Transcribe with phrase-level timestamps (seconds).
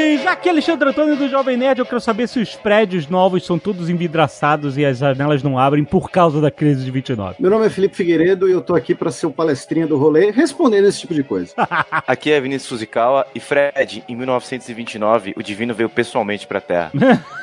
[0.00, 0.26] Nerds!
[0.26, 1.78] Aqui é Alexandre Antônio do Jovem Nerd.
[1.78, 5.84] Eu quero saber se os prédios novos são todos envidraçados e as janelas não abrem
[5.84, 7.36] por causa da crise de 29.
[7.38, 10.30] Meu nome é Felipe Figueiredo e eu tô aqui pra ser o palestrinha do rolê,
[10.30, 11.52] respondendo esse tipo de coisa.
[12.06, 16.92] Aqui é Vinícius Fuzikawa e Fred, em 1929, o Divino veio pessoalmente pra Terra.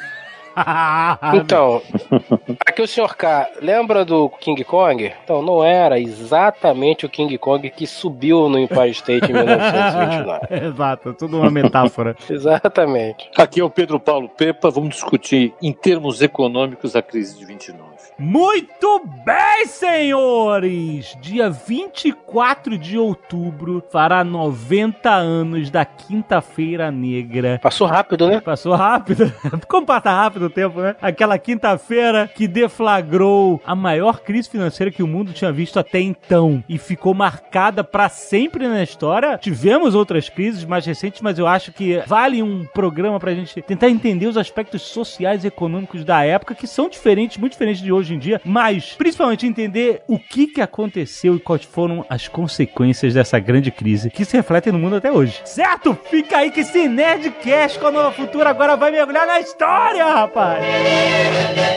[1.33, 1.81] Então,
[2.65, 3.15] aqui o Sr.
[3.15, 5.13] K, lembra do King Kong?
[5.23, 10.47] Então, não era exatamente o King Kong que subiu no Empire State em 1929.
[10.67, 12.15] Exato, tudo uma metáfora.
[12.29, 13.29] Exatamente.
[13.37, 17.87] Aqui é o Pedro Paulo Pepa, vamos discutir em termos econômicos a crise de 29.
[18.19, 21.15] Muito bem, senhores!
[21.21, 27.59] Dia 24 de outubro fará 90 anos da Quinta-feira Negra.
[27.61, 28.41] Passou rápido, né?
[28.41, 29.31] Passou rápido.
[29.67, 30.95] Como passa rápido o tempo, né?
[31.01, 36.63] Aquela quinta-feira que deflagrou a maior crise financeira que o mundo tinha visto até então
[36.67, 39.37] e ficou marcada pra sempre na história.
[39.37, 43.89] Tivemos outras crises mais recentes, mas eu acho que vale um programa pra gente tentar
[43.89, 48.13] entender os aspectos sociais e econômicos da época que são diferentes, muito diferentes de hoje
[48.13, 53.39] em dia, mas principalmente entender o que que aconteceu e quais foram as consequências dessa
[53.39, 55.41] grande crise que se refletem no mundo até hoje.
[55.45, 55.97] Certo?
[56.09, 60.36] Fica aí que esse Nerdcast com a Nova Futura agora vai mergulhar na história, rapaz!
[60.37, 61.76] rapaz.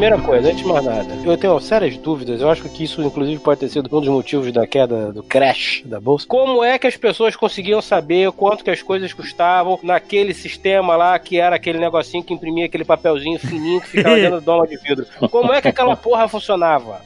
[0.00, 3.38] Primeira coisa, antes de mais nada, eu tenho sérias dúvidas, eu acho que isso inclusive
[3.38, 6.24] pode ter sido um dos motivos da queda, do crash da bolsa.
[6.26, 11.18] Como é que as pessoas conseguiam saber quanto que as coisas custavam naquele sistema lá
[11.18, 14.78] que era aquele negocinho que imprimia aquele papelzinho fininho que ficava dentro da doma de
[14.78, 15.04] vidro?
[15.30, 17.02] Como é que aquela porra funcionava?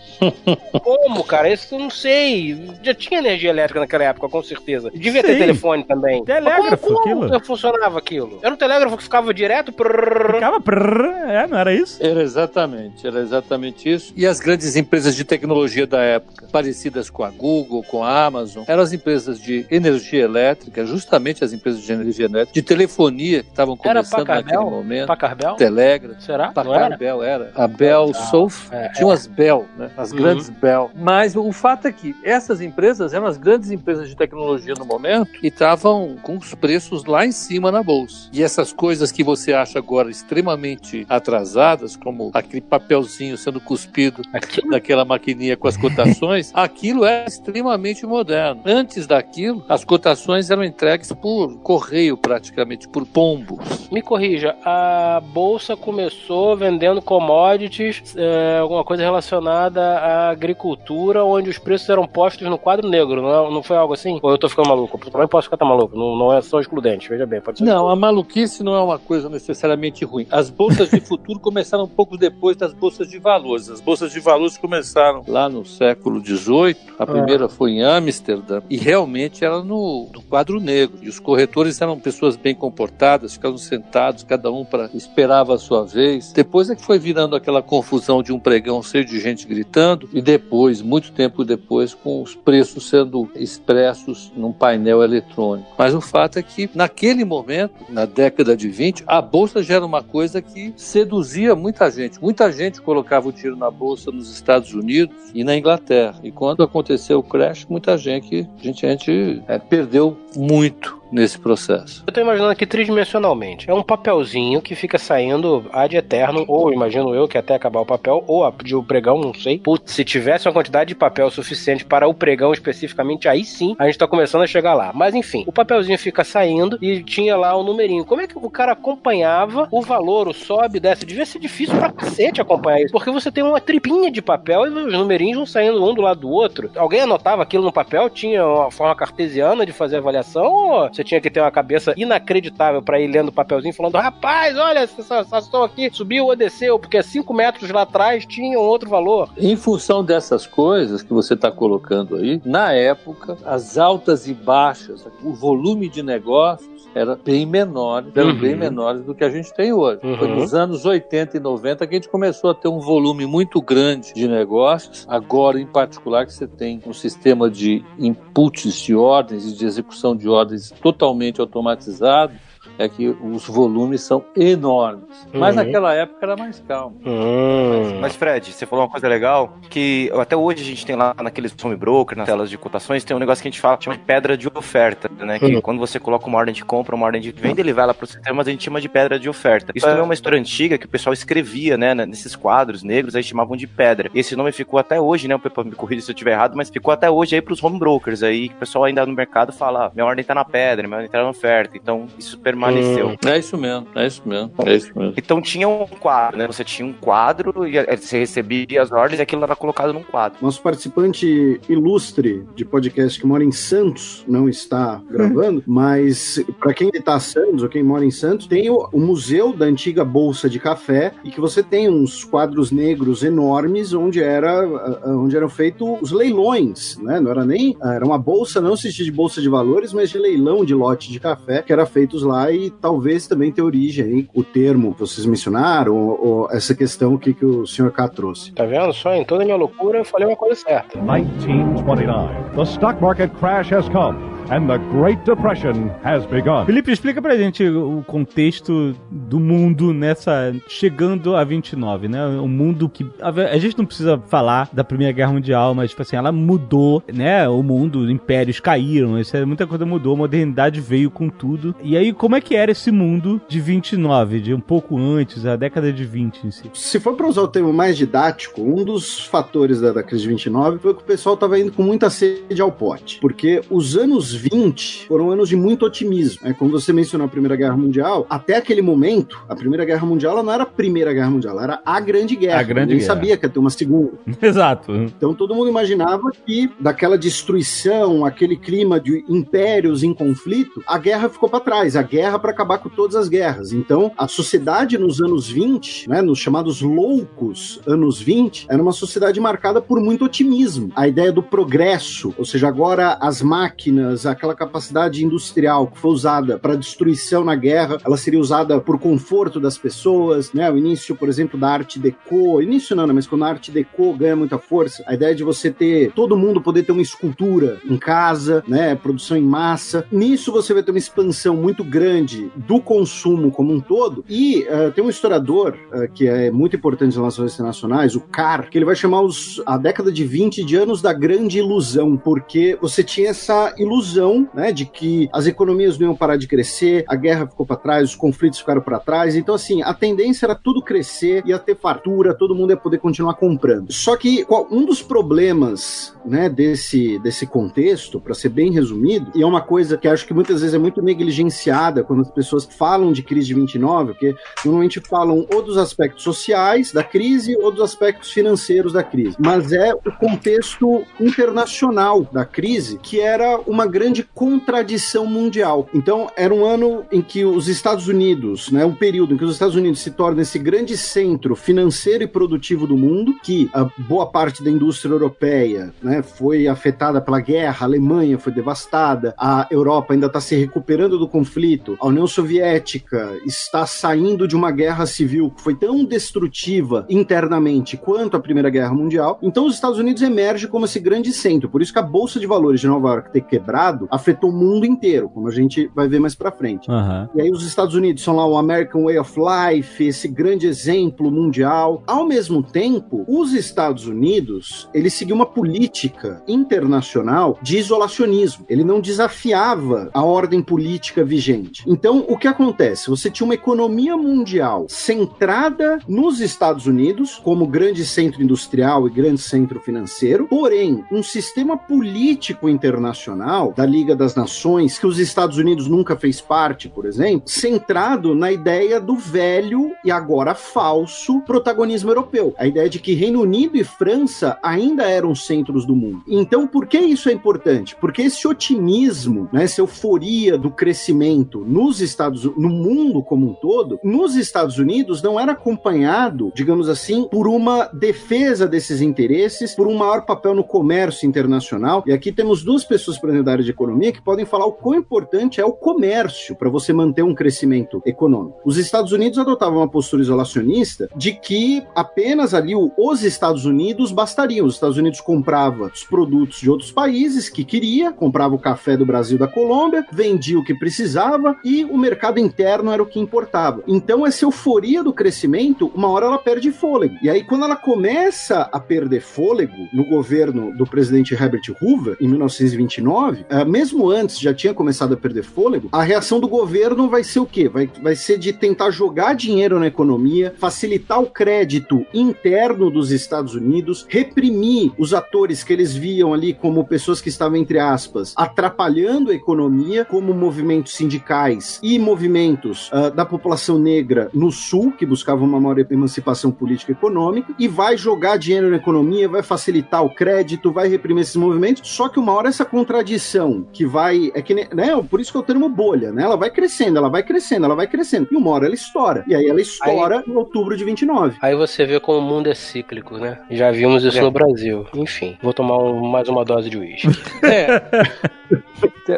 [0.82, 1.50] Como, cara?
[1.52, 2.56] Isso eu não sei.
[2.82, 4.90] Já tinha energia elétrica naquela época, com certeza.
[4.94, 5.38] Devia ter Sim.
[5.38, 6.24] telefone também.
[6.24, 7.44] Telégrafo, como, como aquilo.
[7.44, 8.38] funcionava aquilo?
[8.42, 9.72] Era um telégrafo que ficava direto.
[9.72, 12.04] prrr, Ficava prrr, é, não era isso?
[12.04, 14.12] Era exatamente, era exatamente isso.
[14.16, 18.64] E as grandes empresas de tecnologia da época, parecidas com a Google, com a Amazon,
[18.66, 23.48] eram as empresas de energia elétrica, justamente as empresas de energia elétrica, de telefonia que
[23.50, 24.70] estavam começando naquele Pacarbel?
[24.70, 25.06] momento.
[25.06, 25.54] Pacarbel?
[25.56, 26.16] Telegra.
[26.20, 26.52] Será?
[26.52, 27.24] Packard era?
[27.26, 27.52] Era.
[27.54, 29.90] A Bell Ah, Sof, é, tinha umas Bell, né?
[29.96, 30.16] As Uhum.
[30.18, 30.90] grandes Bell.
[30.94, 35.30] Mas o fato é que essas empresas eram as grandes empresas de tecnologia no momento
[35.42, 38.28] e estavam com os preços lá em cima na bolsa.
[38.32, 44.68] E essas coisas que você acha agora extremamente atrasadas, como aquele papelzinho sendo cuspido Aquilo?
[44.70, 48.60] naquela maquininha com as cotações, aquilo é extremamente moderno.
[48.64, 53.88] Antes daquilo, as cotações eram entregues por correio praticamente, por pombos.
[53.90, 61.58] Me corrija, a bolsa começou vendendo commodities, é, alguma coisa relacionada à agricultura, onde os
[61.58, 64.18] preços eram postos no quadro negro, não, é- não foi algo assim?
[64.22, 64.98] Ou eu tô ficando maluco?
[65.04, 67.64] Eu também posso ficar maluco, não, não é só excludente, veja bem, pode ser.
[67.64, 70.26] Não, a maluquice não é uma coisa necessariamente ruim.
[70.30, 73.68] As bolsas de futuro começaram um pouco depois das bolsas de valores.
[73.68, 76.76] As bolsas de valores começaram lá no século XVIII.
[76.98, 80.98] A primeira foi em Amsterdã e realmente era no, no quadro negro.
[81.02, 85.84] E os corretores eram pessoas bem comportadas, ficavam sentados, cada um para esperava a sua
[85.84, 86.32] vez.
[86.32, 90.22] Depois é que foi virando aquela confusão de um pregão cheio de gente gritando e
[90.22, 95.68] depois, muito tempo depois, com os preços sendo expressos num painel eletrônico.
[95.76, 99.84] Mas o fato é que naquele momento, na década de 20, a bolsa já era
[99.84, 102.20] uma coisa que seduzia muita gente.
[102.22, 106.18] Muita gente colocava o tiro na bolsa nos Estados Unidos e na Inglaterra.
[106.22, 112.02] E quando aconteceu o crash, muita gente, gente, gente é, perdeu muito nesse processo.
[112.06, 113.70] Eu tô imaginando aqui tridimensionalmente.
[113.70, 117.86] É um papelzinho que fica saindo ad eterno, ou imagino eu que até acabar o
[117.86, 119.58] papel, ou de o pregão, não sei.
[119.58, 123.86] Putz, se tivesse uma quantidade de papel suficiente para o pregão especificamente, aí sim a
[123.86, 124.90] gente tá começando a chegar lá.
[124.92, 128.04] Mas enfim, o papelzinho fica saindo e tinha lá o numerinho.
[128.04, 131.06] Como é que o cara acompanhava o valor, o sobe, desce?
[131.06, 134.70] Devia ser difícil pra cacete acompanhar isso, porque você tem uma tripinha de papel e
[134.70, 136.70] os numerinhos vão saindo um do lado do outro.
[136.74, 138.10] Alguém anotava aquilo no papel?
[138.10, 140.44] Tinha uma forma cartesiana de fazer avaliação?
[140.44, 144.56] Ou você tinha que ter uma cabeça inacreditável pra ir lendo o papelzinho falando: rapaz,
[144.56, 148.88] olha, essa sensação aqui subiu ou desceu, porque 5 metros lá atrás tinha um outro
[148.90, 149.30] valor.
[149.36, 155.06] Em função dessas coisas que você está colocando aí, na época, as altas e baixas,
[155.22, 158.40] o volume de negócios era bem menor, eram Uhum.
[158.40, 160.00] bem menores do que a gente tem hoje.
[160.04, 160.16] Uhum.
[160.16, 163.60] Foi nos anos 80 e 90 que a gente começou a ter um volume muito
[163.60, 165.04] grande de negócios.
[165.08, 170.16] Agora, em particular, que você tem um sistema de inputs de ordens e de execução
[170.16, 172.32] de ordens totalmente automatizado.
[172.78, 175.04] É que os volumes são enormes.
[175.32, 175.64] Mas Uhum.
[175.64, 177.00] naquela época era mais calmo.
[177.04, 177.98] Hum.
[178.00, 181.54] Mas, Fred, você falou uma coisa legal, que até hoje a gente tem lá naqueles
[181.62, 184.02] home broker, nas telas de cotações, tem um negócio que a gente fala, chama de
[184.02, 185.38] pedra de oferta, né?
[185.38, 185.60] Que Uhum.
[185.60, 188.06] quando você coloca uma ordem de compra, uma ordem de venda, ele vai lá pro
[188.06, 189.72] sistema, mas a gente chama de pedra de oferta.
[189.74, 191.94] Isso também é uma história antiga que o pessoal escrevia, né?
[191.94, 194.10] Nesses quadros negros, aí chamavam de pedra.
[194.14, 195.34] E esse nome ficou até hoje, né?
[195.34, 197.78] O Pepa me corrija se eu estiver errado, mas ficou até hoje aí pros home
[197.78, 200.86] brokers aí, que o pessoal ainda no mercado fala, ah, minha ordem tá na pedra,
[200.86, 201.76] minha ordem tá na oferta.
[201.76, 203.08] Então, isso permaneceu.
[203.08, 203.16] Hum.
[203.24, 205.14] É isso mesmo, é isso mesmo, é isso mesmo.
[205.16, 206.46] Então tinha um quadro, né?
[206.46, 210.38] Você tinha um quadro e você recebia as ordens e aquilo era colocado num quadro.
[210.42, 216.90] Nosso participante ilustre de podcast que mora em Santos não está gravando, mas para quem
[216.92, 220.58] está Santos ou quem mora em Santos, tem o, o museu da antiga bolsa de
[220.58, 224.64] café e que você tem uns quadros negros enormes onde era
[225.06, 227.20] onde eram feitos os leilões, né?
[227.20, 230.64] Não era nem era uma bolsa não se de bolsa de valores, mas de leilão
[230.64, 234.42] de lote de café que era feitos lá e talvez também tenha origem aí, o
[234.42, 238.52] termo que vocês mencionaram ou, ou essa questão que, que o senhor K trouxe.
[238.52, 239.14] Tá vendo só?
[239.14, 240.98] Em toda a minha loucura eu falei uma coisa certa.
[240.98, 242.34] 1929.
[242.54, 246.64] The stock market crash has come and the Great Depression has begun.
[246.66, 250.54] Felipe, explica pra gente o contexto do mundo nessa.
[250.68, 252.26] chegando a 29, né?
[252.26, 253.06] Um mundo que.
[253.20, 257.48] A gente não precisa falar da Primeira Guerra Mundial, mas, tipo assim, ela mudou, né?
[257.48, 261.74] O mundo, os impérios caíram, isso, é- muita coisa mudou, a modernidade veio com tudo.
[261.82, 265.56] E aí, como é que era esse mundo de 29, de um pouco antes, a
[265.56, 266.70] década de 20 em si?
[266.74, 270.28] Se for para usar o termo mais didático, um dos fatores da, da crise de
[270.28, 273.18] 29 foi que o pessoal estava indo com muita sede ao pote.
[273.20, 276.40] Porque os anos 20 foram anos de muito otimismo.
[276.42, 276.54] Né?
[276.58, 280.52] Como você mencionou a Primeira Guerra Mundial, até aquele momento, a Primeira Guerra Mundial não
[280.52, 282.60] era a Primeira Guerra Mundial, ela era a Grande Guerra.
[282.60, 283.14] A Grande Ninguém Guerra.
[283.14, 284.12] sabia que ia ter uma segunda.
[284.40, 284.92] Exato.
[284.92, 291.28] Então todo mundo imaginava que daquela destruição, aquele clima de impérios em conflito, a guerra
[291.28, 293.72] ficou para trás, a guerra para acabar com todas as guerras.
[293.72, 299.40] Então a sociedade nos anos 20, né, nos chamados loucos anos 20, era uma sociedade
[299.40, 300.90] marcada por muito otimismo.
[300.94, 306.58] A ideia do progresso, ou seja, agora as máquinas, aquela capacidade industrial que foi usada
[306.58, 310.70] para destruição na guerra, ela seria usada por conforto das pessoas, né?
[310.70, 314.12] O início, por exemplo, da arte deco, início não, né, mas quando a arte deco
[314.14, 317.96] ganha muita força, a ideia de você ter todo mundo poder ter uma escultura em
[317.96, 320.06] casa, né, produção em massa.
[320.10, 324.24] Nisso você vai ter uma expansão muito grande do consumo como um todo.
[324.28, 328.68] E eh, tem um historiador eh, que é muito importante nas relações internacionais, o Carr,
[328.70, 332.78] que ele vai chamar os, a década de 20 de anos da grande ilusão, porque
[332.80, 334.13] você tinha essa ilusão,
[334.54, 338.10] né, de que as economias não iam parar de crescer, a guerra ficou para trás,
[338.10, 339.36] os conflitos ficaram para trás.
[339.36, 343.34] Então, assim, a tendência era tudo crescer, ia ter fartura, todo mundo ia poder continuar
[343.34, 343.92] comprando.
[343.92, 349.46] Só que um dos problemas, né, desse, desse contexto, para ser bem resumido, e é
[349.46, 353.22] uma coisa que acho que muitas vezes é muito negligenciada quando as pessoas falam de
[353.22, 354.34] crise de 29, porque
[354.64, 359.36] normalmente falam ou dos aspectos sociais da crise ou dos aspectos financeiros da crise.
[359.38, 365.88] Mas é o contexto internacional da crise que era uma grande contradição mundial.
[365.94, 369.52] Então, era um ano em que os Estados Unidos, né, um período em que os
[369.52, 374.26] Estados Unidos se tornam esse grande centro financeiro e produtivo do mundo, que a boa
[374.26, 380.12] parte da indústria europeia né, foi afetada pela guerra, a Alemanha foi devastada, a Europa
[380.12, 385.50] ainda está se recuperando do conflito, a União Soviética está saindo de uma guerra civil
[385.50, 389.38] que foi tão destrutiva internamente quanto a Primeira Guerra Mundial.
[389.42, 391.68] Então, os Estados Unidos emerge como esse grande centro.
[391.68, 394.86] Por isso que a Bolsa de Valores de Nova York ter quebrado afetou o mundo
[394.86, 396.90] inteiro, como a gente vai ver mais pra frente.
[396.90, 397.28] Aham.
[397.34, 401.30] E aí os Estados Unidos são lá o American Way of Life, esse grande exemplo
[401.30, 402.02] mundial.
[402.06, 408.64] Ao mesmo tempo, os Estados Unidos, ele seguiu uma política internacional de isolacionismo.
[408.68, 411.84] Ele não desafiava a ordem política vigente.
[411.86, 413.10] Então, o que acontece?
[413.10, 419.40] Você tinha uma economia mundial centrada nos Estados Unidos, como grande centro industrial e grande
[419.40, 425.88] centro financeiro, porém, um sistema político internacional da Liga das Nações, que os Estados Unidos
[425.88, 432.54] nunca fez parte, por exemplo, centrado na ideia do velho e agora falso protagonismo europeu.
[432.58, 436.22] A ideia de que Reino Unido e França ainda eram centros do mundo.
[436.26, 437.96] Então, por que isso é importante?
[438.00, 443.98] Porque esse otimismo, né, essa euforia do crescimento nos Estados no mundo como um todo,
[444.02, 449.96] nos Estados Unidos não era acompanhado, digamos assim, por uma defesa desses interesses, por um
[449.96, 452.02] maior papel no comércio internacional.
[452.06, 454.94] E aqui temos duas pessoas, por da área de economia que podem falar o quão
[454.94, 458.60] importante é o comércio para você manter um crescimento econômico.
[458.64, 464.66] Os Estados Unidos adotavam uma postura isolacionista de que apenas ali os Estados Unidos bastariam.
[464.66, 469.04] Os Estados Unidos comprava os produtos de outros países que queria, comprava o café do
[469.04, 473.82] Brasil da Colômbia, vendia o que precisava e o mercado interno era o que importava.
[473.86, 477.16] Então essa euforia do crescimento, uma hora ela perde fôlego.
[477.22, 482.28] E aí quando ela começa a perder fôlego no governo do presidente Herbert Hoover em
[482.28, 487.24] 1929, eh, mesmo antes já tinha começado a perder fôlego, a reação do governo vai
[487.24, 487.68] ser o quê?
[487.68, 493.54] Vai, vai ser de tentar jogar dinheiro na economia, facilitar o crédito interno dos Estados
[493.54, 499.30] Unidos, reprimir os atores que eles viam ali como pessoas que estavam, entre aspas, atrapalhando
[499.30, 505.46] a economia, como movimentos sindicais e movimentos uh, da população negra no Sul, que buscavam
[505.46, 510.10] uma maior emancipação política e econômica, e vai jogar dinheiro na economia, vai facilitar o
[510.14, 511.88] crédito, vai reprimir esses movimentos.
[511.88, 514.30] Só que uma hora essa contradição que vai.
[514.34, 515.02] É que, né?
[515.08, 516.22] Por isso que é o termo bolha, né?
[516.22, 518.28] Ela vai crescendo, ela vai crescendo, ela vai crescendo.
[518.30, 519.24] E uma hora ela estoura.
[519.26, 521.36] E aí ela estoura aí, em outubro de 29.
[521.40, 523.38] Aí você vê como o mundo é cíclico, né?
[523.50, 524.22] Já vimos isso é.
[524.22, 524.86] no Brasil.
[524.94, 527.08] Enfim, vou tomar um, mais uma dose de uísque.
[527.44, 527.82] é.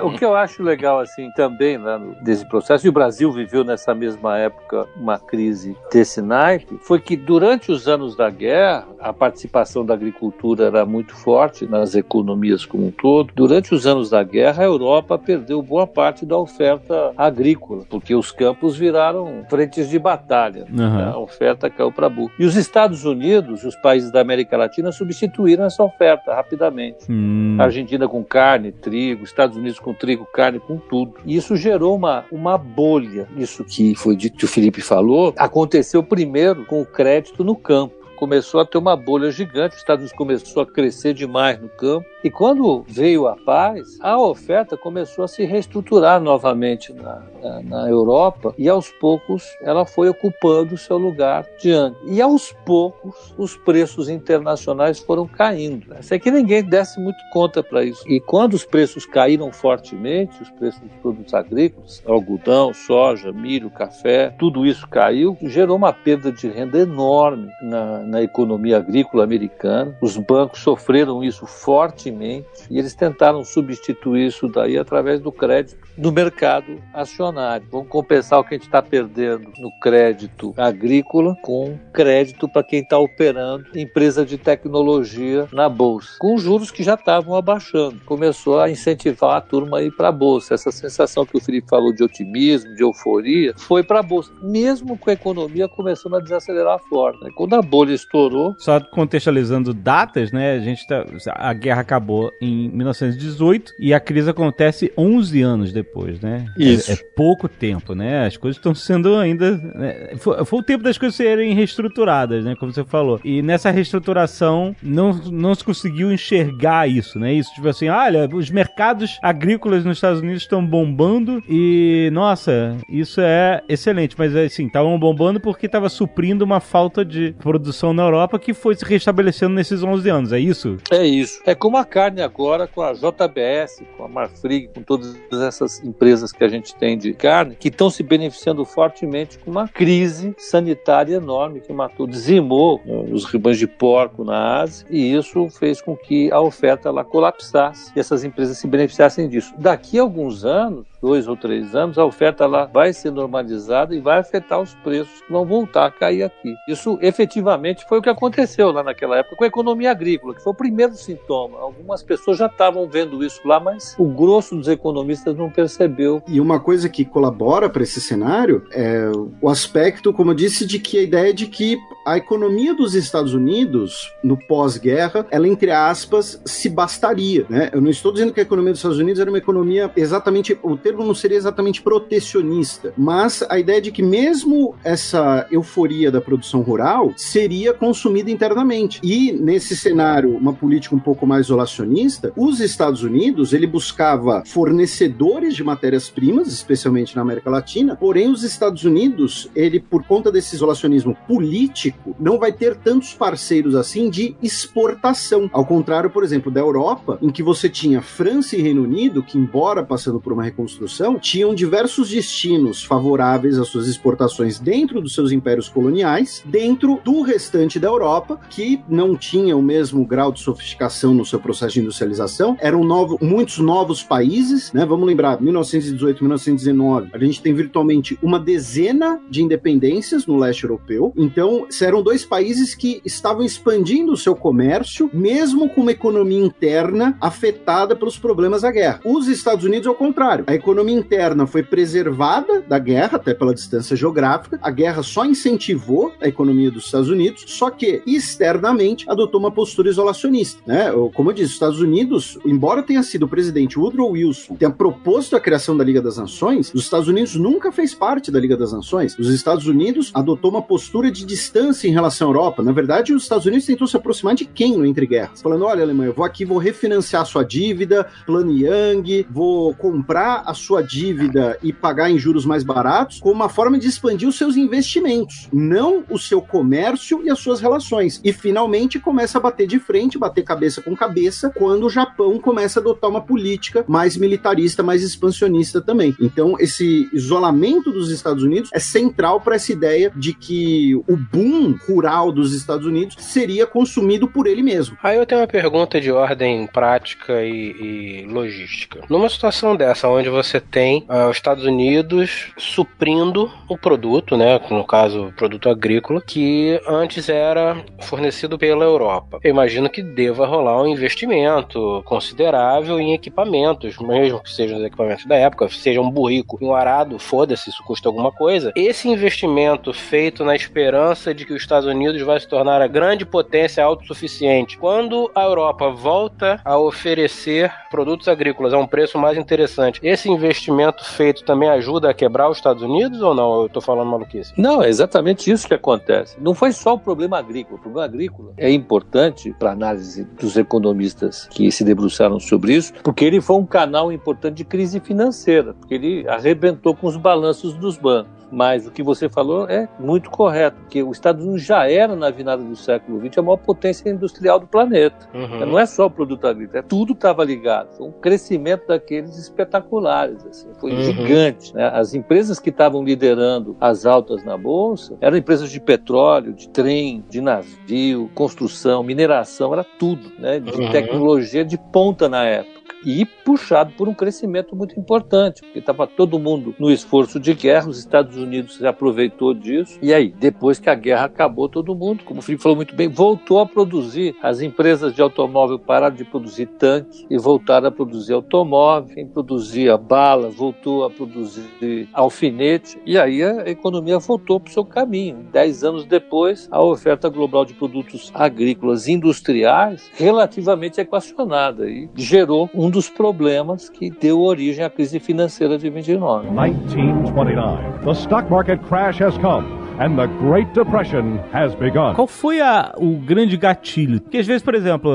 [0.02, 3.95] O que eu acho legal, assim, também, né, desse processo, e o Brasil viveu nessa
[3.95, 9.85] mesma época uma crise desse naipe, foi que durante os anos da guerra, a participação
[9.85, 13.33] da agricultura era muito forte nas economias como um todo.
[13.35, 18.33] Durante os anos da guerra, a Europa perdeu boa parte da oferta agrícola, porque os
[18.33, 20.66] campos viraram frentes de batalha.
[20.69, 20.97] Uhum.
[20.97, 21.11] Né?
[21.12, 22.33] A oferta caiu para burro.
[22.38, 27.11] E os Estados Unidos, os países da América Latina, substituíram essa oferta rapidamente.
[27.11, 27.57] Hum.
[27.59, 31.14] Argentina com carne, trigo, Estados Unidos com trigo, carne, com tudo.
[31.25, 33.28] E isso gerou uma, uma bolha.
[33.37, 38.06] Isso que foi dito que o Felipe falou, aconteceu primeiro com o crédito no campo
[38.17, 42.07] começou a ter uma bolha gigante, os Estados Unidos começou a crescer demais no campo,
[42.25, 47.89] e quando veio a paz, a oferta começou a se reestruturar novamente na, na, na
[47.89, 51.99] Europa e aos poucos ela foi ocupando seu lugar diante.
[52.07, 55.95] E aos poucos os preços internacionais foram caindo.
[56.01, 58.03] Isso que ninguém desse muito conta para isso.
[58.09, 64.35] E quando os preços caíram fortemente, os preços dos produtos agrícolas, algodão, soja, milho, café,
[64.39, 69.97] tudo isso caiu, gerou uma perda de renda enorme na, na economia agrícola americana.
[70.01, 76.13] Os bancos sofreram isso fortemente e eles tentaram substituir isso daí através do crédito no
[76.13, 77.67] mercado acionário.
[77.71, 82.81] Vamos compensar o que a gente está perdendo no crédito agrícola com crédito para quem
[82.81, 88.01] está operando empresa de tecnologia na bolsa, com juros que já estavam abaixando.
[88.05, 90.55] Começou a incentivar a turma a ir para a bolsa.
[90.55, 94.97] Essa sensação que o Felipe falou de otimismo, de euforia, foi para a bolsa, mesmo
[94.97, 97.23] com a economia começando a desacelerar forte.
[97.23, 97.31] Né?
[97.35, 98.55] Quando a bolha estourou.
[98.59, 100.55] Só contextualizando datas, né?
[100.55, 106.07] A gente tá, a guerra acabou em 1918 e a crise acontece 11 anos depois
[106.23, 106.47] né?
[106.57, 106.91] Isso.
[106.91, 108.26] É, é pouco tempo, né?
[108.26, 109.57] As coisas estão sendo ainda.
[109.57, 110.17] Né?
[110.17, 112.55] Foi, foi, o tempo das coisas serem reestruturadas, né?
[112.59, 113.21] Como você falou.
[113.25, 117.33] E nessa reestruturação não, não se conseguiu enxergar isso, né?
[117.33, 123.21] Isso, tipo assim, olha, os mercados agrícolas nos Estados Unidos estão bombando e, nossa, isso
[123.21, 124.15] é excelente.
[124.19, 128.75] Mas assim, estavam bombando porque estava suprindo uma falta de produção na Europa que foi
[128.75, 130.76] se restabelecendo nesses 11 anos, é isso?
[130.90, 131.40] É isso.
[131.45, 136.33] É como a carne agora com a JBS, com a Marfrig, com todas essas empresas
[136.33, 141.16] que a gente tem de carne que estão se beneficiando fortemente com uma crise sanitária
[141.16, 146.31] enorme que matou, dizimou os rebanhos de porco na Ásia e isso fez com que
[146.31, 149.55] a oferta lá colapsasse e essas empresas se beneficiassem disso.
[149.59, 154.01] Daqui a alguns anos, dois ou três anos, a oferta lá vai ser normalizada e
[154.01, 156.53] vai afetar os preços que vão voltar a cair aqui.
[156.69, 160.53] Isso efetivamente foi o que aconteceu lá naquela época com a economia agrícola, que foi
[160.53, 161.61] o primeiro sintoma.
[161.61, 166.21] Algumas pessoas já estavam vendo isso lá, mas o grosso dos economistas não percebeu.
[166.27, 169.09] E uma coisa que colabora para esse cenário é
[169.41, 173.33] o aspecto, como eu disse, de que a ideia de que a economia dos Estados
[173.33, 177.47] Unidos, no pós-guerra, ela, entre aspas, se bastaria.
[177.49, 177.71] Né?
[177.73, 180.59] Eu não estou dizendo que a economia dos Estados Unidos era uma economia exatamente.
[180.63, 186.21] O termo não seria exatamente protecionista, mas a ideia de que, mesmo essa euforia da
[186.21, 189.00] produção rural, seria consumida internamente.
[189.03, 195.55] E, nesse cenário, uma política um pouco mais isolacionista, os Estados Unidos ele buscava fornecedores
[195.55, 201.17] de matérias-primas, especialmente na América Latina, porém, os Estados Unidos, ele, por conta desse isolacionismo
[201.26, 205.50] político, não vai ter tantos parceiros assim de exportação.
[205.53, 209.38] Ao contrário, por exemplo, da Europa, em que você tinha França e Reino Unido, que,
[209.38, 215.14] embora passando por uma reconstrução construção tinham diversos destinos favoráveis às suas exportações dentro dos
[215.14, 220.40] seus impérios coloniais, dentro do restante da Europa, que não tinha o mesmo grau de
[220.40, 222.56] sofisticação no seu processo de industrialização.
[222.61, 224.85] Eram novo, muitos novos países, né?
[224.85, 231.12] Vamos lembrar, 1918, 1919, a gente tem virtualmente uma dezena de independências no leste europeu.
[231.16, 237.16] Então, eram dois países que estavam expandindo o seu comércio, mesmo com uma economia interna
[237.21, 239.00] afetada pelos problemas da guerra.
[239.04, 243.97] Os Estados Unidos, ao contrário, a economia interna foi preservada da guerra, até pela distância
[243.97, 244.59] geográfica.
[244.61, 249.89] A guerra só incentivou a economia dos Estados Unidos, só que externamente adotou uma postura
[249.89, 250.61] isolacionista.
[250.67, 250.91] Né?
[251.15, 255.37] Como eu disse, os Estados Unidos, embora tenha sido o presidente Woodrow Wilson, tenha proposto
[255.37, 258.73] a criação da Liga das Nações, os Estados Unidos nunca fez parte da Liga das
[258.73, 259.17] Nações.
[259.19, 262.63] Os Estados Unidos adotou uma postura de distância em relação à Europa.
[262.63, 265.41] Na verdade, os Estados Unidos tentou se aproximar de quem no Entre Guerras?
[265.41, 270.56] Falando, olha, Alemanha, eu vou aqui, vou refinanciar sua dívida, plano Yang, vou comprar a
[270.57, 274.57] sua dívida e pagar em juros mais baratos, como uma forma de expandir os seus
[274.57, 278.21] investimentos, não o seu comércio e as suas relações.
[278.25, 282.81] E finalmente começa a bater de frente, bater cabeça com cabeça, quando o Japão começa
[282.81, 286.15] a adotar uma política mais militarista, mais expansionista também.
[286.21, 291.77] Então, esse isolamento dos Estados Unidos é central para essa ideia de que o boom
[291.87, 294.97] rural dos Estados Unidos seria consumido por ele mesmo.
[295.03, 299.01] Aí eu tenho uma pergunta de ordem prática e, e logística.
[299.09, 304.85] Numa situação dessa, onde você tem uh, os Estados Unidos suprindo o produto, né, no
[304.85, 309.38] caso, produto agrícola, que antes era fornecido pela Europa.
[309.43, 315.26] Eu imagino que deva rolar um investimento considerável em equipamentos, mesmo que sejam os equipamentos
[315.26, 318.73] da época, seja um burrico um arado, foda-se, isso custa alguma coisa.
[318.76, 323.25] Esse investimento feito na esperança de que os Estados Unidos vai se tornar a grande
[323.25, 330.00] potência autossuficiente, quando a Europa volta a oferecer produtos agrícolas a um preço mais interessante,
[330.03, 333.62] esse investimento feito também ajuda a quebrar os Estados Unidos ou não?
[333.62, 334.52] Eu tô falando maluquice.
[334.57, 336.37] Não, é exatamente isso que acontece.
[336.40, 337.76] Não foi só o problema agrícola.
[337.76, 343.25] O problema agrícola é importante para análise dos economistas que se debruçaram sobre isso, porque
[343.25, 347.97] ele foi um canal importante de crise financeira, porque ele arrebentou com os balanços dos
[347.97, 348.37] bancos.
[348.50, 352.31] Mas o que você falou é muito correto, porque os Estados Unidos já era, na
[352.31, 355.29] virada do século XX, a maior potência industrial do planeta.
[355.35, 355.67] Uhum.
[355.67, 357.97] Não é só o produto agrícola, é, tudo estava ligado.
[357.97, 361.03] Foi um crescimento daqueles espetaculares, assim, foi uhum.
[361.03, 361.75] gigante.
[361.75, 361.91] Né?
[361.93, 367.25] As empresas que estavam liderando as altas na Bolsa eram empresas de petróleo, de trem,
[367.29, 370.61] de navio, construção, mineração, era tudo, né?
[370.61, 370.91] de uhum.
[370.91, 372.75] tecnologia de ponta na época
[373.06, 377.88] e puxado por um crescimento muito importante, porque estava todo mundo no esforço de guerra,
[377.88, 382.25] os Estados Unidos se aproveitou disso, e aí, depois que a guerra acabou, todo mundo,
[382.25, 384.34] como o Felipe falou muito bem, voltou a produzir.
[384.42, 389.97] As empresas de automóvel pararam de produzir tanque e voltaram a produzir automóvel, quem produzia
[389.97, 395.47] bala voltou a produzir alfinete, e aí a economia voltou para o seu caminho.
[395.52, 402.90] Dez anos depois, a oferta global de produtos agrícolas industriais relativamente equacionada e gerou um
[402.97, 406.49] dos problemas que deu origem à crise financeira de 29.
[406.49, 408.04] 1929.
[408.04, 412.15] The stock market crash has come and the Great Depression has begun.
[412.15, 414.21] Qual foi a, o grande gatilho?
[414.21, 415.11] Porque às vezes, por exemplo,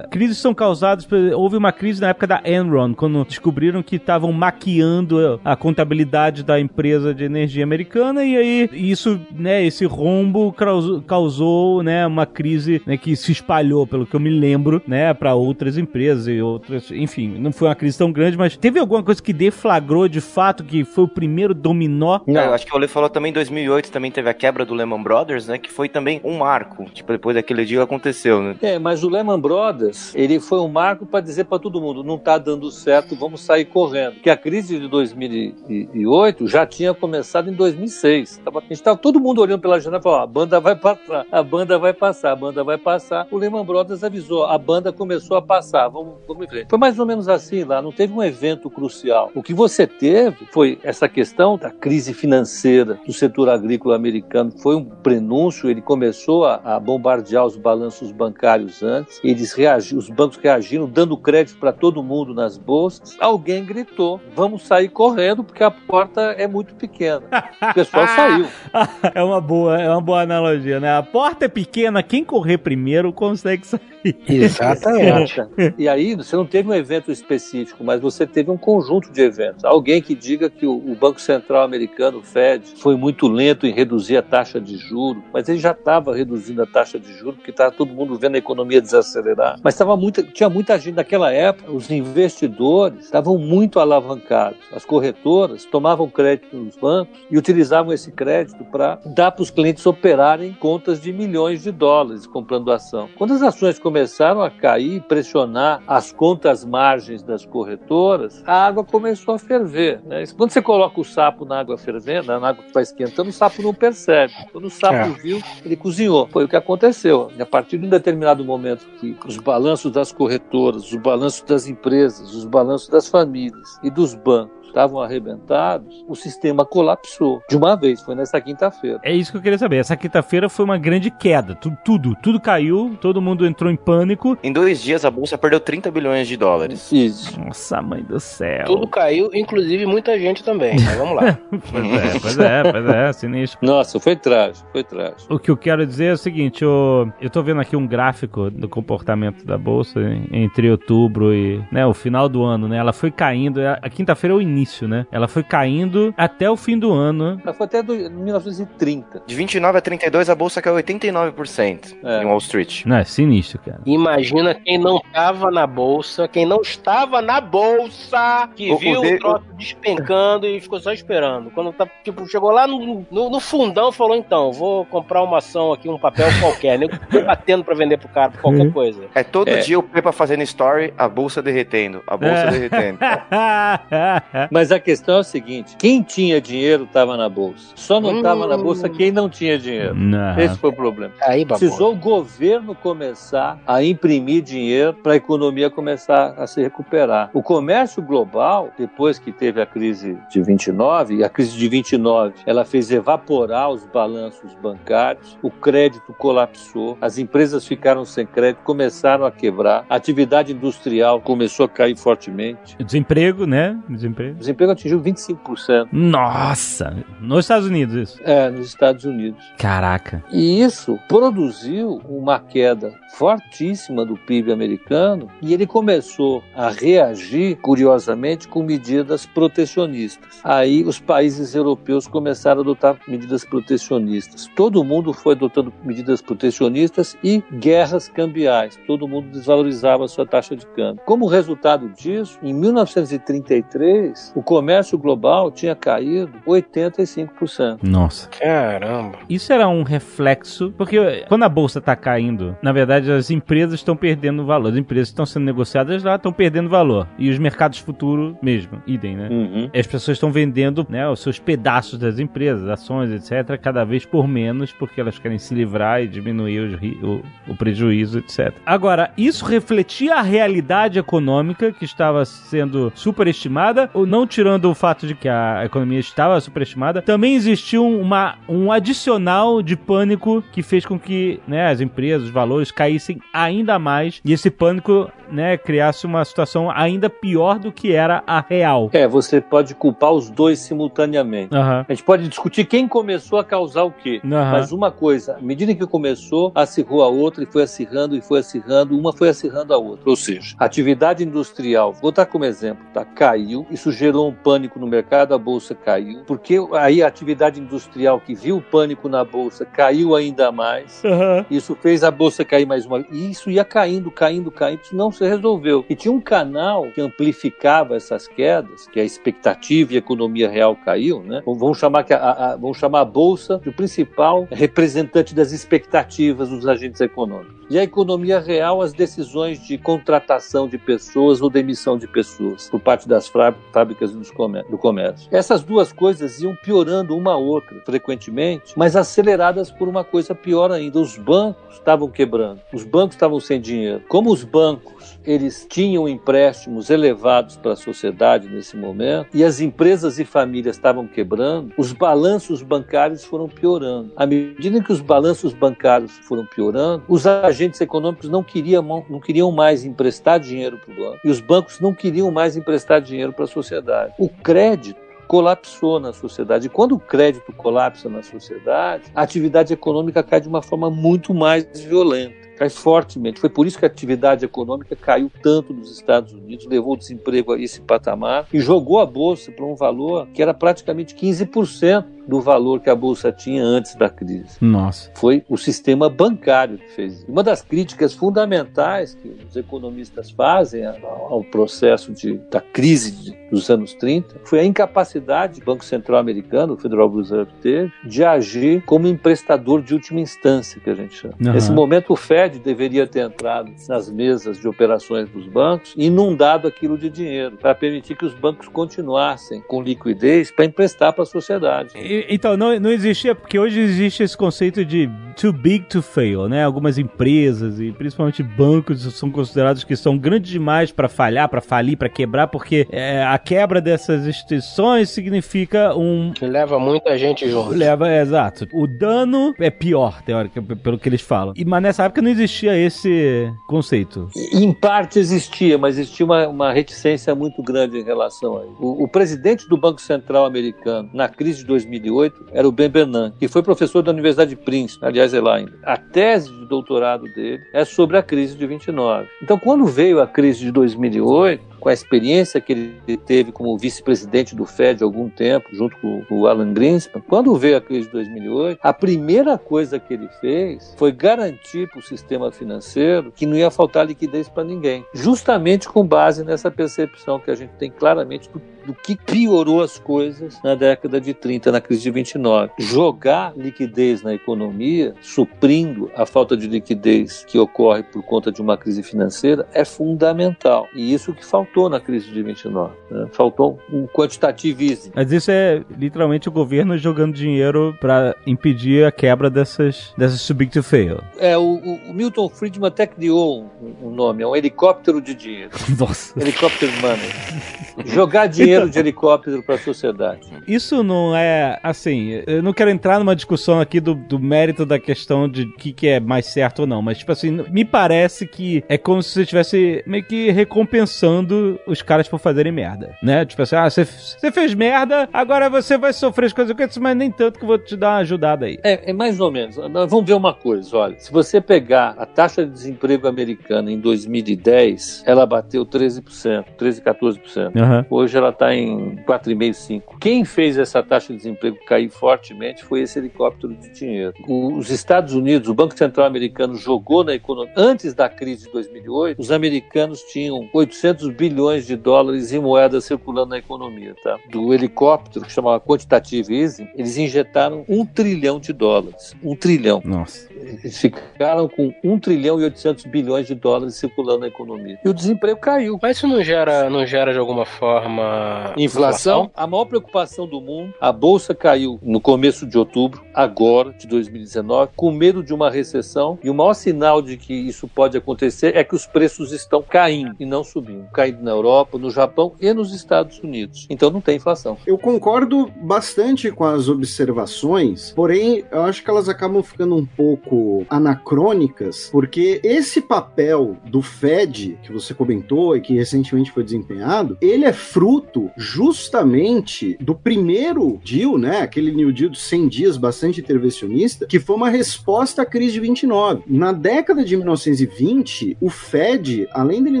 [0.10, 1.06] crises são causadas.
[1.34, 6.60] Houve uma crise na época da Enron, quando descobriram que estavam maquiando a contabilidade da
[6.60, 12.82] empresa de energia americana, e aí isso, né, esse rombo causou, causou né, uma crise
[12.86, 16.90] né, que se espalhou, pelo que eu me lembro, né, para outras empresas e outras.
[16.90, 20.64] Enfim, não foi uma crise tão grande, mas teve alguma coisa que deflagrou de fato
[20.64, 22.20] que foi o primeiro dominó?
[22.26, 25.02] Não, acho que o Olê falou também em 2008 também teve a quebra do Lehman
[25.02, 25.58] Brothers, né?
[25.58, 26.84] Que foi também um marco.
[26.92, 28.56] Tipo, depois daquele dia aconteceu, né?
[28.60, 32.18] É, mas o Lehman Brothers, ele foi um marco para dizer para todo mundo, não
[32.18, 34.16] tá dando certo, vamos sair correndo.
[34.16, 38.42] Que a crise de 2008 já tinha começado em 2006.
[38.44, 41.26] Tava, a gente tava todo mundo olhando pela janela e falou, a banda vai passar,
[41.30, 43.26] a banda vai passar, a banda vai passar.
[43.30, 46.68] O Lehman Brothers avisou, a banda começou a passar, vamos, vamos frente.
[46.68, 49.30] Foi mais ou menos assim lá, não teve um evento crucial.
[49.34, 54.52] O que você teve foi essa questão da crise financeira do setor agrícola americano americano
[54.58, 60.08] foi um prenúncio, ele começou a, a bombardear os balanços bancários antes, eles reagiram, os
[60.08, 63.16] bancos reagiram dando crédito para todo mundo nas bolsas.
[63.20, 67.22] Alguém gritou: "Vamos sair correndo porque a porta é muito pequena".
[67.70, 68.46] O pessoal saiu.
[69.14, 70.96] é uma boa, é uma boa analogia, né?
[70.96, 73.94] A porta é pequena, quem correr primeiro consegue sair.
[74.28, 75.40] Exatamente.
[75.78, 79.64] e aí você não teve um evento específico, mas você teve um conjunto de eventos.
[79.64, 83.72] Alguém que diga que o, o Banco Central americano, o Fed, foi muito lento em
[83.72, 87.36] reduzir reduzir a taxa de juro, mas ele já estava reduzindo a taxa de juro
[87.36, 89.58] porque estava todo mundo vendo a economia desacelerar.
[89.62, 94.58] Mas tava muito, tinha muita gente naquela época, os investidores estavam muito alavancados.
[94.72, 99.84] As corretoras tomavam crédito nos bancos e utilizavam esse crédito para dar para os clientes
[99.86, 103.08] operarem contas de milhões de dólares comprando ação.
[103.16, 109.34] Quando as ações começaram a cair, pressionar as contas margens das corretoras, a água começou
[109.34, 110.00] a ferver.
[110.04, 110.24] Né?
[110.36, 113.62] Quando você coloca o sapo na água fervendo, na água que está esquentando, o sapo
[113.62, 114.03] não percebe.
[114.52, 115.08] Quando o sapo é.
[115.10, 116.28] viu, ele cozinhou.
[116.28, 117.30] Foi o que aconteceu.
[117.36, 121.66] E a partir de um determinado momento que os balanços das corretoras, os balanços das
[121.66, 127.76] empresas, os balanços das famílias e dos bancos estavam arrebentados, o sistema colapsou de uma
[127.76, 128.02] vez.
[128.02, 128.98] Foi nessa quinta-feira.
[129.04, 129.76] É isso que eu queria saber.
[129.76, 131.54] Essa quinta-feira foi uma grande queda.
[131.54, 134.36] Tudo, tudo, tudo caiu, todo mundo entrou em pânico.
[134.42, 136.90] Em dois dias a bolsa perdeu 30 bilhões de dólares.
[136.90, 137.40] Isso.
[137.40, 138.64] Nossa, mãe do céu.
[138.66, 140.74] Tudo caiu, inclusive muita gente também.
[140.74, 141.38] Mas vamos lá.
[141.70, 143.58] pois é, pois é, pois é, sinistro.
[143.62, 145.32] Nossa, foi trágico, foi trágico.
[145.32, 148.50] O que eu quero dizer é o seguinte, eu, eu tô vendo aqui um gráfico
[148.50, 150.00] do comportamento da bolsa
[150.32, 152.76] entre outubro e né, o final do ano, né?
[152.76, 155.06] Ela foi caindo, a quinta-feira é o início início, né?
[155.12, 157.40] Ela foi caindo até o fim do ano.
[157.42, 159.22] Ela foi até do, 1930.
[159.26, 162.22] De 29 a 32, a bolsa caiu 89% é.
[162.22, 162.84] em Wall Street.
[162.86, 163.80] Não, é sinistro, cara.
[163.84, 169.02] Imagina quem não tava na bolsa, quem não estava na bolsa, que o, viu o,
[169.02, 169.14] de...
[169.14, 171.50] o troço despencando e ficou só esperando.
[171.50, 175.72] Quando tá, tipo, chegou lá no, no, no fundão, falou: então, vou comprar uma ação
[175.72, 176.86] aqui, um papel qualquer, né?
[177.26, 179.04] batendo pra vender pro cara qualquer coisa.
[179.14, 179.58] É todo é.
[179.58, 182.50] dia o Pepa fazendo story, a bolsa derretendo, a bolsa é.
[182.50, 182.98] derretendo.
[184.54, 187.72] Mas a questão é o seguinte: quem tinha dinheiro estava na bolsa.
[187.74, 188.46] Só não estava hum.
[188.46, 189.96] na bolsa quem não tinha dinheiro.
[189.96, 190.38] Não.
[190.38, 191.12] Esse foi o problema.
[191.22, 197.30] Aí, Precisou o governo começar a imprimir dinheiro para a economia começar a se recuperar.
[197.34, 202.34] O comércio global, depois que teve a crise de 29, e a crise de 29,
[202.46, 209.26] ela fez evaporar os balanços bancários, o crédito colapsou, as empresas ficaram sem crédito, começaram
[209.26, 212.76] a quebrar, a atividade industrial começou a cair fortemente.
[212.78, 213.76] Desemprego, né?
[213.88, 214.43] Desemprego.
[214.44, 215.88] O desemprego atingiu 25%.
[215.90, 216.94] Nossa!
[217.18, 218.20] Nos Estados Unidos, isso?
[218.22, 219.42] É, nos Estados Unidos.
[219.56, 220.22] Caraca.
[220.30, 228.46] E isso produziu uma queda fortíssima do PIB americano e ele começou a reagir, curiosamente,
[228.46, 230.40] com medidas protecionistas.
[230.44, 234.50] Aí os países europeus começaram a adotar medidas protecionistas.
[234.54, 238.78] Todo mundo foi adotando medidas protecionistas e guerras cambiais.
[238.86, 241.02] Todo mundo desvalorizava a sua taxa de câmbio.
[241.06, 247.78] Como resultado disso, em 1933, o comércio global tinha caído 85%.
[247.82, 248.28] Nossa.
[248.28, 249.18] Caramba.
[249.28, 253.96] Isso era um reflexo, porque quando a bolsa está caindo, na verdade as empresas estão
[253.96, 254.70] perdendo valor.
[254.70, 257.06] As empresas estão sendo negociadas lá estão perdendo valor.
[257.18, 259.28] E os mercados futuros mesmo, idem, né?
[259.30, 259.70] Uhum.
[259.74, 264.26] As pessoas estão vendendo né, os seus pedaços das empresas, ações, etc., cada vez por
[264.26, 268.54] menos, porque elas querem se livrar e diminuir os, o, o prejuízo, etc.
[268.64, 275.06] Agora, isso refletia a realidade econômica que estava sendo superestimada, ou não tirando o fato
[275.06, 280.84] de que a economia estava superestimada, também existiu uma, um adicional de pânico que fez
[280.86, 285.56] com que né, as empresas, os valores caíssem caíssem ainda mais e esse pânico, né,
[285.56, 288.90] criasse uma situação ainda pior do que era a real.
[288.92, 291.54] É, você pode culpar os dois simultaneamente.
[291.54, 291.80] Uhum.
[291.80, 294.20] A gente pode discutir quem começou a causar o quê.
[294.22, 294.30] Uhum.
[294.30, 298.40] Mas uma coisa, à medida que começou, acirrou a outra e foi acirrando e foi
[298.40, 300.08] acirrando, uma foi acirrando a outra.
[300.08, 303.04] Ou seja, a atividade industrial, vou dar como exemplo, tá?
[303.04, 308.20] Caiu, isso gerou um pânico no mercado, a bolsa caiu, porque aí a atividade industrial
[308.20, 311.02] que viu o pânico na bolsa caiu ainda mais.
[311.04, 311.44] Uhum.
[311.50, 315.10] Isso fez a bolsa cair mais uma E isso ia caindo, caindo, caindo, isso não
[315.10, 315.84] se resolveu.
[315.88, 320.76] E tinha um canal que amplificava essas quedas, que a expectativa e a economia real
[320.76, 321.42] caiu, né?
[321.46, 326.66] Vamos chamar, que a, a, vamos chamar a Bolsa de principal representante das expectativas dos
[326.66, 327.64] agentes econômicos.
[327.70, 332.78] E a economia real, as decisões de contratação de pessoas ou demissão de pessoas por
[332.78, 335.28] parte das fábricas e do comércio.
[335.30, 340.70] Essas duas coisas iam piorando uma a outra frequentemente, mas aceleradas por uma coisa pior
[340.70, 341.00] ainda.
[341.00, 342.60] Os bancos estavam quebrando.
[342.72, 344.02] Os bancos estavam sem dinheiro.
[344.08, 350.18] Como os bancos eles tinham empréstimos elevados para a sociedade nesse momento e as empresas
[350.18, 354.12] e famílias estavam quebrando, os balanços bancários foram piorando.
[354.16, 359.50] À medida que os balanços bancários foram piorando, os agentes econômicos não queriam, não queriam
[359.50, 363.44] mais emprestar dinheiro para o banco e os bancos não queriam mais emprestar dinheiro para
[363.44, 364.14] a sociedade.
[364.18, 366.66] O crédito colapsou na sociedade.
[366.66, 371.32] E quando o crédito colapsa na sociedade, a atividade econômica cai de uma forma muito
[371.32, 373.40] mais violenta cai fortemente.
[373.40, 377.52] Foi por isso que a atividade econômica caiu tanto nos Estados Unidos, levou o desemprego
[377.52, 382.40] a esse patamar e jogou a bolsa para um valor que era praticamente 15% do
[382.40, 384.56] valor que a bolsa tinha antes da crise.
[384.60, 385.10] Nossa.
[385.14, 387.26] Foi o sistema bancário que fez isso.
[387.28, 393.70] Uma das críticas fundamentais que os economistas fazem ao processo de, da crise de- dos
[393.70, 398.82] anos 30 foi a incapacidade do Banco Central Americano, o Federal Reserve teve, de agir
[398.84, 401.34] como emprestador de última instância, que a gente chama.
[401.40, 401.52] Aham.
[401.52, 406.66] Nesse momento, o Fed deveria ter entrado nas mesas de operações dos bancos e inundado
[406.66, 411.26] aquilo de dinheiro, para permitir que os bancos continuassem com liquidez para emprestar para a
[411.26, 411.96] sociedade.
[411.96, 416.48] E- Então, não, não existia, porque hoje existe esse conceito de too big to fail,
[416.48, 416.64] né?
[416.64, 421.96] Algumas empresas e principalmente bancos são considerados que são grandes demais para falhar, para falir,
[421.96, 426.32] para quebrar, porque é, a quebra dessas instituições significa um.
[426.32, 427.70] Que leva muita gente junto.
[427.70, 428.66] Leva, é, exato.
[428.72, 431.54] O dano é pior, teoricamente, pelo que eles falam.
[431.56, 434.28] E, mas nessa época não existia esse conceito.
[434.52, 438.76] Em parte existia, mas existia uma, uma reticência muito grande em relação a isso.
[438.78, 441.72] O, o presidente do Banco Central americano, na crise de
[442.04, 445.56] 2008, era o Ben Bernanke, que foi professor da Universidade de Princeton, aliás, é lá
[445.56, 445.72] ainda.
[445.82, 449.28] A tese de doutorado dele é sobre a crise de 29.
[449.42, 454.56] Então, quando veio a crise de 2008, com a experiência que ele teve como vice-presidente
[454.56, 458.12] do Fed há algum tempo, junto com o Alan Greenspan, quando veio a crise de
[458.14, 463.54] 2008, a primeira coisa que ele fez foi garantir para o sistema financeiro que não
[463.54, 468.48] ia faltar liquidez para ninguém, justamente com base nessa percepção que a gente tem claramente
[468.48, 472.72] do, do que piorou as coisas na década de 30, na crise de 29.
[472.78, 478.78] Jogar liquidez na economia, suprindo a falta de liquidez que ocorre por conta de uma
[478.78, 480.88] crise financeira, é fundamental.
[480.94, 482.92] E isso que faltou na crise de 29.
[483.10, 483.26] né?
[483.32, 485.12] Faltou um quantitativismo.
[485.14, 490.56] Mas isso é literalmente o governo jogando dinheiro para impedir a quebra dessas, dessas too
[490.56, 491.18] big to fail.
[491.38, 495.34] É, o, o- o Milton Friedman até criou um, um nome, é um helicóptero de
[495.34, 495.70] dinheiro.
[495.98, 496.38] Nossa.
[496.40, 498.04] Helicóptero money.
[498.06, 500.40] Jogar dinheiro de helicóptero para a sociedade.
[500.66, 502.42] Isso não é assim.
[502.46, 505.92] Eu não quero entrar numa discussão aqui do, do mérito da questão de o que,
[505.92, 509.30] que é mais certo ou não, mas, tipo assim, me parece que é como se
[509.30, 513.44] você estivesse meio que recompensando os caras por fazerem merda, né?
[513.44, 514.04] Tipo assim, ah, você
[514.52, 517.96] fez merda, agora você vai sofrer as consequências, mas nem tanto que eu vou te
[517.96, 518.78] dar uma ajudada aí.
[518.82, 519.76] É, é mais ou menos.
[519.76, 521.18] Nós Vamos ver uma coisa, olha.
[521.18, 527.76] Se você pegar a taxa de desemprego americana em 2010, ela bateu 13%, 13, 14%.
[527.76, 528.06] Aham.
[528.08, 530.18] Hoje ela está em 4,5, 5.
[530.18, 534.34] Quem fez essa taxa de desemprego cair fortemente foi esse helicóptero de dinheiro.
[534.46, 537.72] Os Estados Unidos, o Banco Central americano jogou na economia.
[537.76, 541.53] Antes da crise de 2008, os americanos tinham 800 bilhões
[541.84, 544.38] de dólares em moeda circulando na economia, tá?
[544.50, 549.34] Do helicóptero, que chamava quantitative easing, eles injetaram um trilhão de dólares.
[549.42, 550.02] Um trilhão.
[550.04, 550.48] Nossa.
[550.52, 554.98] Eles ficaram com 1 trilhão e 800 bilhões de dólares circulando na economia.
[555.04, 555.98] E o desemprego caiu.
[556.02, 560.94] Mas isso não gera, não gera de alguma forma Inflação, a maior preocupação do mundo.
[561.00, 566.38] A bolsa caiu no começo de outubro, agora, de 2019, com medo de uma recessão.
[566.42, 570.34] E o maior sinal de que isso pode acontecer é que os preços estão caindo
[570.38, 571.06] e não subindo.
[571.12, 573.86] Caindo na Europa, no Japão e nos Estados Unidos.
[573.90, 574.76] Então não tem inflação.
[574.86, 580.86] Eu concordo bastante com as observações, porém eu acho que elas acabam ficando um pouco
[580.88, 587.64] anacrônicas, porque esse papel do Fed que você comentou e que recentemente foi desempenhado, ele
[587.64, 591.60] é fruto justamente do primeiro deal, né?
[591.60, 595.80] Aquele New Deal de 100 dias bastante intervencionista, que foi uma resposta à crise de
[595.80, 596.42] 29.
[596.46, 600.00] Na década de 1920, o Fed, além dele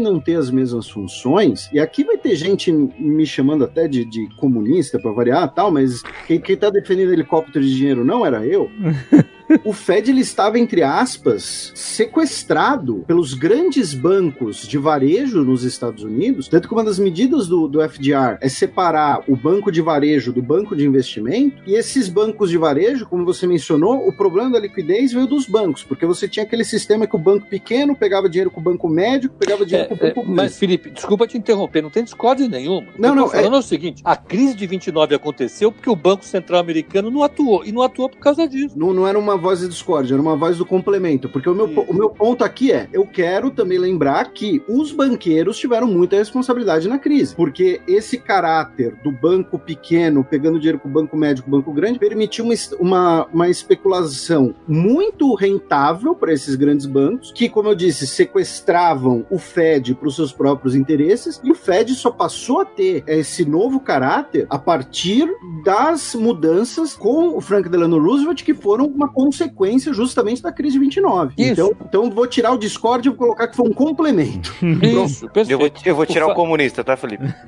[0.00, 1.23] não ter as mesmas funções,
[1.72, 6.02] e aqui vai ter gente me chamando até de, de comunista para variar tal, mas
[6.26, 8.70] quem, quem tá defendendo helicóptero de dinheiro não era eu.
[9.64, 16.48] O Fed ele estava, entre aspas, sequestrado pelos grandes bancos de varejo nos Estados Unidos.
[16.48, 20.42] Tanto que uma das medidas do, do FDR é separar o banco de varejo do
[20.42, 21.62] banco de investimento.
[21.66, 25.82] E esses bancos de varejo, como você mencionou, o problema da liquidez veio dos bancos,
[25.82, 29.30] porque você tinha aquele sistema que o banco pequeno pegava dinheiro com o banco médio,
[29.30, 30.36] pegava dinheiro com o É, é, banco grande.
[30.36, 32.88] mas, Felipe, desculpa te interromper, não tem discórdia nenhuma.
[32.98, 33.58] Não, eu não, falando é...
[33.58, 37.64] o seguinte: a crise de 29 aconteceu porque o Banco Central Americano não atuou.
[37.64, 38.78] E não atuou por causa disso.
[38.78, 41.28] Não, não era uma voz de discórdia, era uma voz do complemento.
[41.28, 45.58] Porque o meu, o meu ponto aqui é: eu quero também lembrar que os banqueiros
[45.58, 47.34] tiveram muita responsabilidade na crise.
[47.34, 51.72] Porque esse caráter do banco pequeno pegando dinheiro com o banco médio, com o banco
[51.72, 57.74] grande, permitiu uma, uma, uma especulação muito rentável para esses grandes bancos, que, como eu
[57.74, 62.64] disse, sequestravam o Fed para os seus próprios interesses, e o Fed só passou a
[62.64, 65.28] ter esse novo caráter a partir
[65.64, 70.78] das mudanças com o Frank Delano Roosevelt, que foram uma consequência justamente da crise de
[70.80, 71.34] 29.
[71.38, 71.52] Isso.
[71.52, 74.52] Então, então vou tirar o Discord e vou colocar que foi um complemento.
[74.82, 75.28] Isso.
[75.48, 77.24] Eu vou, eu vou tirar O o comunista, tá, Felipe?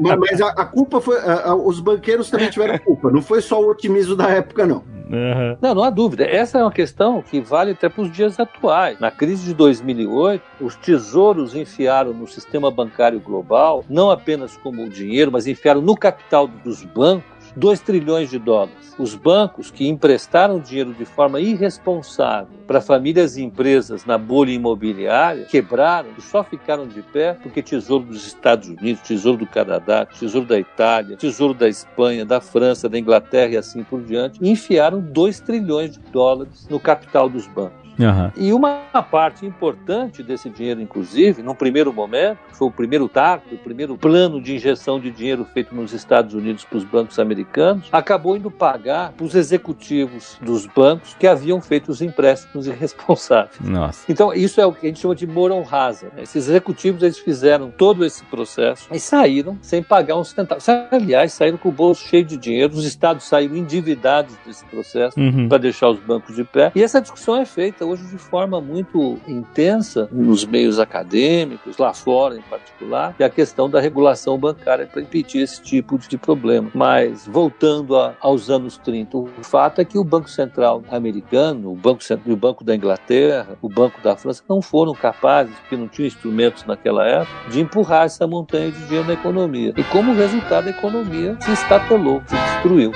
[0.00, 1.16] mas mas a, a culpa foi.
[1.18, 3.10] a- a- os banqueiros também tiveram culpa.
[3.10, 4.82] Não foi só o otimismo da época, não.
[5.12, 5.58] Aham.
[5.60, 6.24] Não, não há dúvida.
[6.24, 8.98] Essa é uma questão que vale até para os dias atuais.
[9.00, 15.32] Na crise de 2008, os tesouros enfiaram no sistema bancário global, não apenas como dinheiro,
[15.32, 17.24] mas enfiaram no capital dos bancos
[17.56, 18.94] 2 trilhões de dólares.
[18.98, 25.44] Os bancos que emprestaram dinheiro de forma irresponsável para famílias e empresas na bolha imobiliária
[25.44, 30.46] quebraram e só ficaram de pé porque Tesouro dos Estados Unidos, Tesouro do Canadá, Tesouro
[30.46, 35.40] da Itália, Tesouro da Espanha, da França, da Inglaterra e assim por diante, enfiaram 2
[35.40, 37.79] trilhões de dólares no capital dos bancos.
[37.98, 38.32] Aham.
[38.36, 43.58] E uma parte importante desse dinheiro, inclusive, num primeiro momento, foi o primeiro TARP, o
[43.58, 48.36] primeiro plano de injeção de dinheiro feito nos Estados Unidos para os bancos americanos, acabou
[48.36, 53.58] indo pagar para os executivos dos bancos que haviam feito os empréstimos irresponsáveis.
[53.60, 54.04] Nossa.
[54.10, 56.14] Então, isso é o que a gente chama de moral hazard.
[56.16, 56.22] né?
[56.22, 60.60] Esses executivos eles fizeram todo esse processo e saíram sem pagar um centavo.
[60.90, 65.48] Aliás, saíram com o bolso cheio de dinheiro, os estados saíram endividados desse processo Uhum.
[65.48, 66.72] para deixar os bancos de pé.
[66.74, 72.36] E essa discussão é feita hoje de forma muito intensa nos meios acadêmicos, lá fora
[72.36, 76.70] em particular, é a questão da regulação bancária para impedir esse tipo de problema.
[76.74, 81.74] Mas, voltando a- aos anos 30, o fato é que o Banco Central americano, o
[81.74, 86.06] Banco, o Banco da Inglaterra, o Banco da França, não foram capazes, porque não tinham
[86.06, 89.72] instrumentos naquela época, de empurrar essa montanha de dinheiro na economia.
[89.76, 92.92] E como resultado, a economia se estatelou, se destruiu.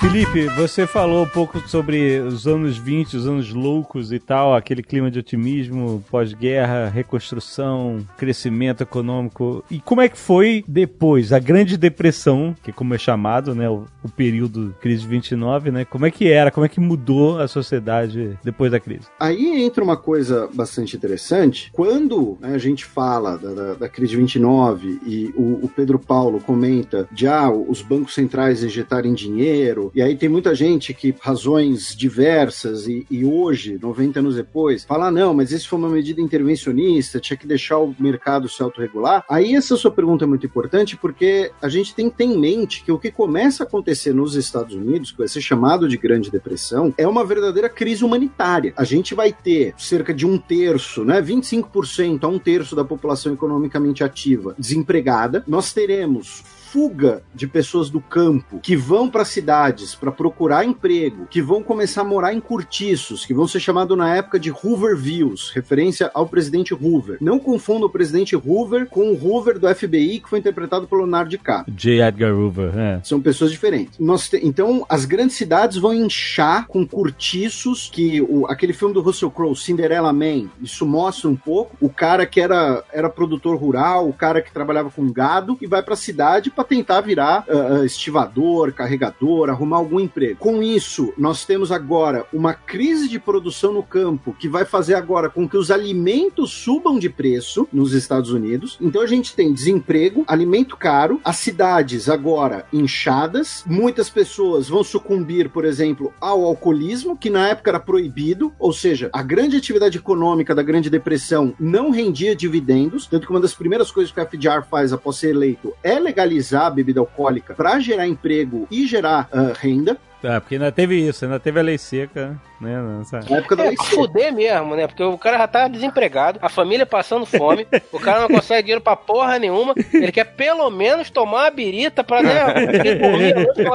[0.00, 4.82] Felipe, você falou um pouco sobre os anos 20, os anos loucos e tal, aquele
[4.82, 9.62] clima de otimismo, pós-guerra, reconstrução, crescimento econômico.
[9.70, 13.84] E como é que foi depois, a Grande Depressão, que como é chamado, né, o,
[14.02, 15.84] o período crise de 29, né?
[15.84, 19.06] Como é que era, como é que mudou a sociedade depois da crise?
[19.20, 21.70] Aí entra uma coisa bastante interessante.
[21.74, 25.98] Quando né, a gente fala da, da, da crise de 29 e o, o Pedro
[25.98, 31.14] Paulo comenta de ah, os bancos centrais ejetarem dinheiro, e aí tem muita gente que,
[31.20, 35.88] razões diversas, e, e hoje, 90 anos depois, fala: ah, não, mas isso foi uma
[35.88, 39.24] medida intervencionista, tinha que deixar o mercado se autorregular.
[39.28, 42.84] Aí essa sua pergunta é muito importante porque a gente tem que ter em mente
[42.84, 46.30] que o que começa a acontecer nos Estados Unidos, que vai ser chamado de Grande
[46.30, 48.72] Depressão, é uma verdadeira crise humanitária.
[48.76, 53.32] A gente vai ter cerca de um terço, né, 25% a um terço da população
[53.32, 55.44] economicamente ativa desempregada.
[55.46, 56.42] Nós teremos
[56.72, 62.02] fuga de pessoas do campo que vão para cidades para procurar emprego, que vão começar
[62.02, 66.72] a morar em cortiços, que vão ser chamados na época de Hoovervilles, referência ao presidente
[66.72, 67.18] Hoover.
[67.20, 71.30] Não confunda o presidente Hoover com o Hoover do FBI, que foi interpretado pelo Leonardo
[71.30, 71.74] DiCaprio.
[71.74, 72.02] J.
[72.02, 73.00] Edgar Hoover, é.
[73.02, 73.98] São pessoas diferentes.
[73.98, 79.30] Nós Então, as grandes cidades vão inchar com cortiços, que o, aquele filme do Russell
[79.30, 81.76] Crowe, Cinderella Man, isso mostra um pouco.
[81.80, 85.82] O cara que era, era produtor rural, o cara que trabalhava com gado, e vai
[85.82, 90.38] pra cidade para tentar virar ah, estivador, carregador, arrumar algum emprego.
[90.38, 95.30] Com isso, nós temos agora uma crise de produção no campo que vai fazer agora
[95.30, 98.76] com que os alimentos subam de preço nos Estados Unidos.
[98.80, 105.48] Então a gente tem desemprego, alimento caro, as cidades agora inchadas, muitas pessoas vão sucumbir,
[105.48, 110.54] por exemplo, ao alcoolismo, que na época era proibido, ou seja, a grande atividade econômica
[110.54, 114.62] da Grande Depressão não rendia dividendos, tanto que uma das primeiras coisas que a FDR
[114.68, 119.52] faz após ser eleito é legalizar a bebida alcoólica para gerar emprego e gerar ah,
[119.54, 119.96] renda.
[120.22, 122.80] É, porque ainda teve isso, ainda teve a lei seca, né?
[122.98, 123.20] Nessa...
[123.28, 124.86] Na época da É, pra fuder mesmo, né?
[124.86, 128.80] Porque o cara já tá desempregado, a família passando fome, o cara não consegue dinheiro
[128.80, 132.30] pra porra nenhuma, ele quer pelo menos tomar uma birita pra, né?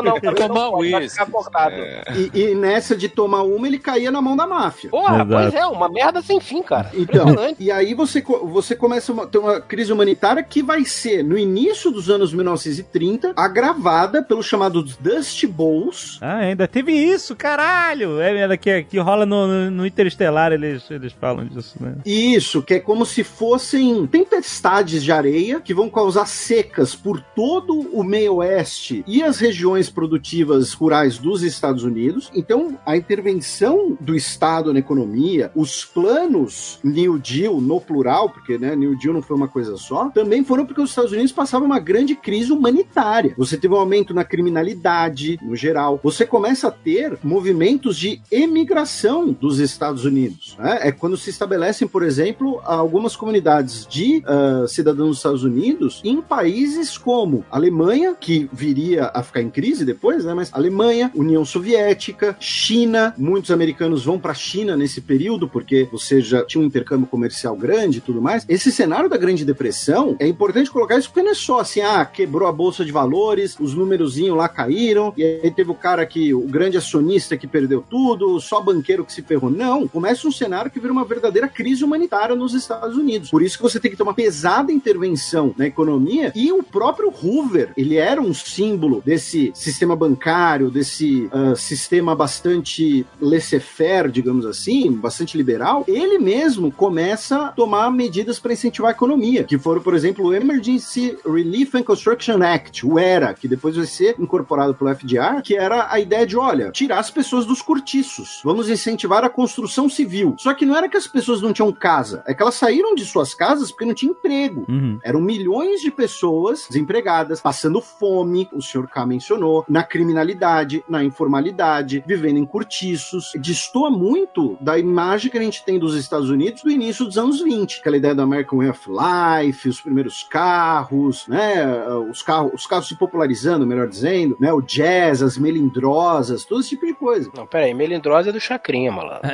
[0.05, 1.09] Não, Tomar um uísque.
[1.09, 1.75] ficar acordado.
[2.15, 4.89] E, e nessa de tomar uma, ele caía na mão da máfia.
[4.89, 5.29] Porra, Exato.
[5.31, 6.91] pois é, uma merda sem fim, cara.
[6.93, 7.25] Então,
[7.59, 11.91] e aí você, você começa a ter uma crise humanitária que vai ser, no início
[11.91, 16.19] dos anos 1930, agravada pelos chamados Dust Bowls.
[16.21, 18.19] Ah, ainda teve isso, caralho!
[18.21, 21.95] É, é que, rola no, no, no Interestelar, eles, eles falam disso, né?
[22.05, 27.79] Isso, que é como se fossem tempestades de areia que vão causar secas por todo
[27.91, 32.31] o meio oeste e as regiões produtivas rurais dos Estados Unidos.
[32.35, 38.75] Então, a intervenção do Estado na economia, os planos New Deal, no plural, porque né,
[38.75, 41.79] New Deal não foi uma coisa só, também foram porque os Estados Unidos passavam uma
[41.79, 43.33] grande crise humanitária.
[43.37, 45.99] Você teve um aumento na criminalidade, no geral.
[46.03, 48.21] Você começa a ter movimentos de
[48.65, 50.55] imigração dos Estados Unidos.
[50.57, 50.79] Né?
[50.81, 56.19] É quando se estabelecem, por exemplo, algumas comunidades de uh, cidadãos dos Estados Unidos em
[56.19, 60.33] países como Alemanha, que viria a ficar em crise depois, né?
[60.33, 66.21] Mas Alemanha, União Soviética, China, muitos americanos vão para a China nesse período porque você
[66.21, 68.45] já tinha um intercâmbio comercial grande e tudo mais.
[68.49, 72.03] Esse cenário da Grande Depressão é importante colocar isso porque não é só assim, ah,
[72.05, 76.33] quebrou a bolsa de valores, os númerozinhos lá caíram e aí teve o cara que
[76.33, 79.49] o grande acionista que perdeu tudo, só banqueiro que se ferrou.
[79.49, 83.29] Não, começa um cenário que vira uma verdadeira crise humanitária nos Estados Unidos.
[83.29, 87.09] Por isso que você tem que ter uma pesada intervenção na economia e o próprio
[87.09, 94.91] Hoover, ele era um símbolo desse sistema bancário, desse uh, sistema bastante laissez-faire, digamos assim,
[94.91, 95.83] bastante liberal.
[95.87, 100.33] Ele mesmo começa a tomar medidas para incentivar a economia, que foram, por exemplo, o
[100.33, 105.55] Emergency Relief and Construction Act, o ERA, que depois vai ser incorporado pelo FDR, que
[105.55, 108.41] era a ideia de, olha, tirar as pessoas dos cortiços.
[108.45, 110.35] Vamos incentivar a construção civil.
[110.37, 113.03] Só que não era que as pessoas não tinham casa, é que elas saíram de
[113.03, 114.65] suas casas porque não tinha emprego.
[114.69, 114.99] Uhum.
[115.03, 122.03] Eram milhões de pessoas desempregadas, passando fome, o senhor K mencionou, na criminalidade, na informalidade,
[122.05, 123.31] vivendo em cortiços.
[123.35, 127.41] Destoa muito da imagem que a gente tem dos Estados Unidos do início dos anos
[127.41, 127.79] 20.
[127.79, 131.83] Aquela ideia do American Way of Life, os primeiros carros, né?
[132.11, 134.53] Os carros, os carros se popularizando, melhor dizendo, né?
[134.53, 137.31] O jazz, as melindrosas, todo esse tipo de coisa.
[137.35, 139.29] Não, peraí, melindrosa é do Chacrinha, malandro.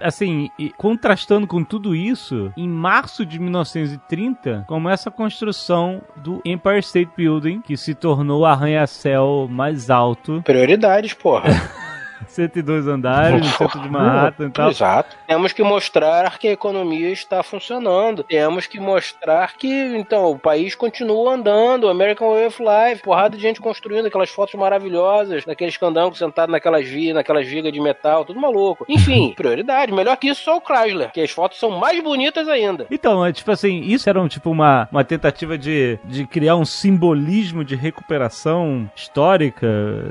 [0.00, 7.10] assim, contrastando com tudo isso, em março de 1930 começa a construção do Empire State
[7.16, 10.42] Building, que se tornou o arranha-céu mais alto.
[10.42, 11.48] Prioridades, porra.
[12.26, 14.70] 102 andares no centro de Manhattan e tal.
[14.70, 15.16] Exato.
[15.26, 18.22] Temos que mostrar que a economia está funcionando.
[18.24, 21.88] Temos que mostrar que, então, o país continua andando.
[21.88, 23.02] American Way of Life.
[23.02, 27.80] Porrada de gente construindo aquelas fotos maravilhosas, daqueles candangos sentados naquelas vias, naquelas vigas de
[27.80, 28.84] metal, tudo maluco.
[28.88, 29.92] Enfim, prioridade.
[29.92, 32.86] Melhor que isso, só o Chrysler, que as fotos são mais bonitas ainda.
[32.90, 36.64] Então, é tipo assim, isso era um, tipo uma, uma tentativa de, de criar um
[36.64, 39.66] simbolismo de recuperação histórica,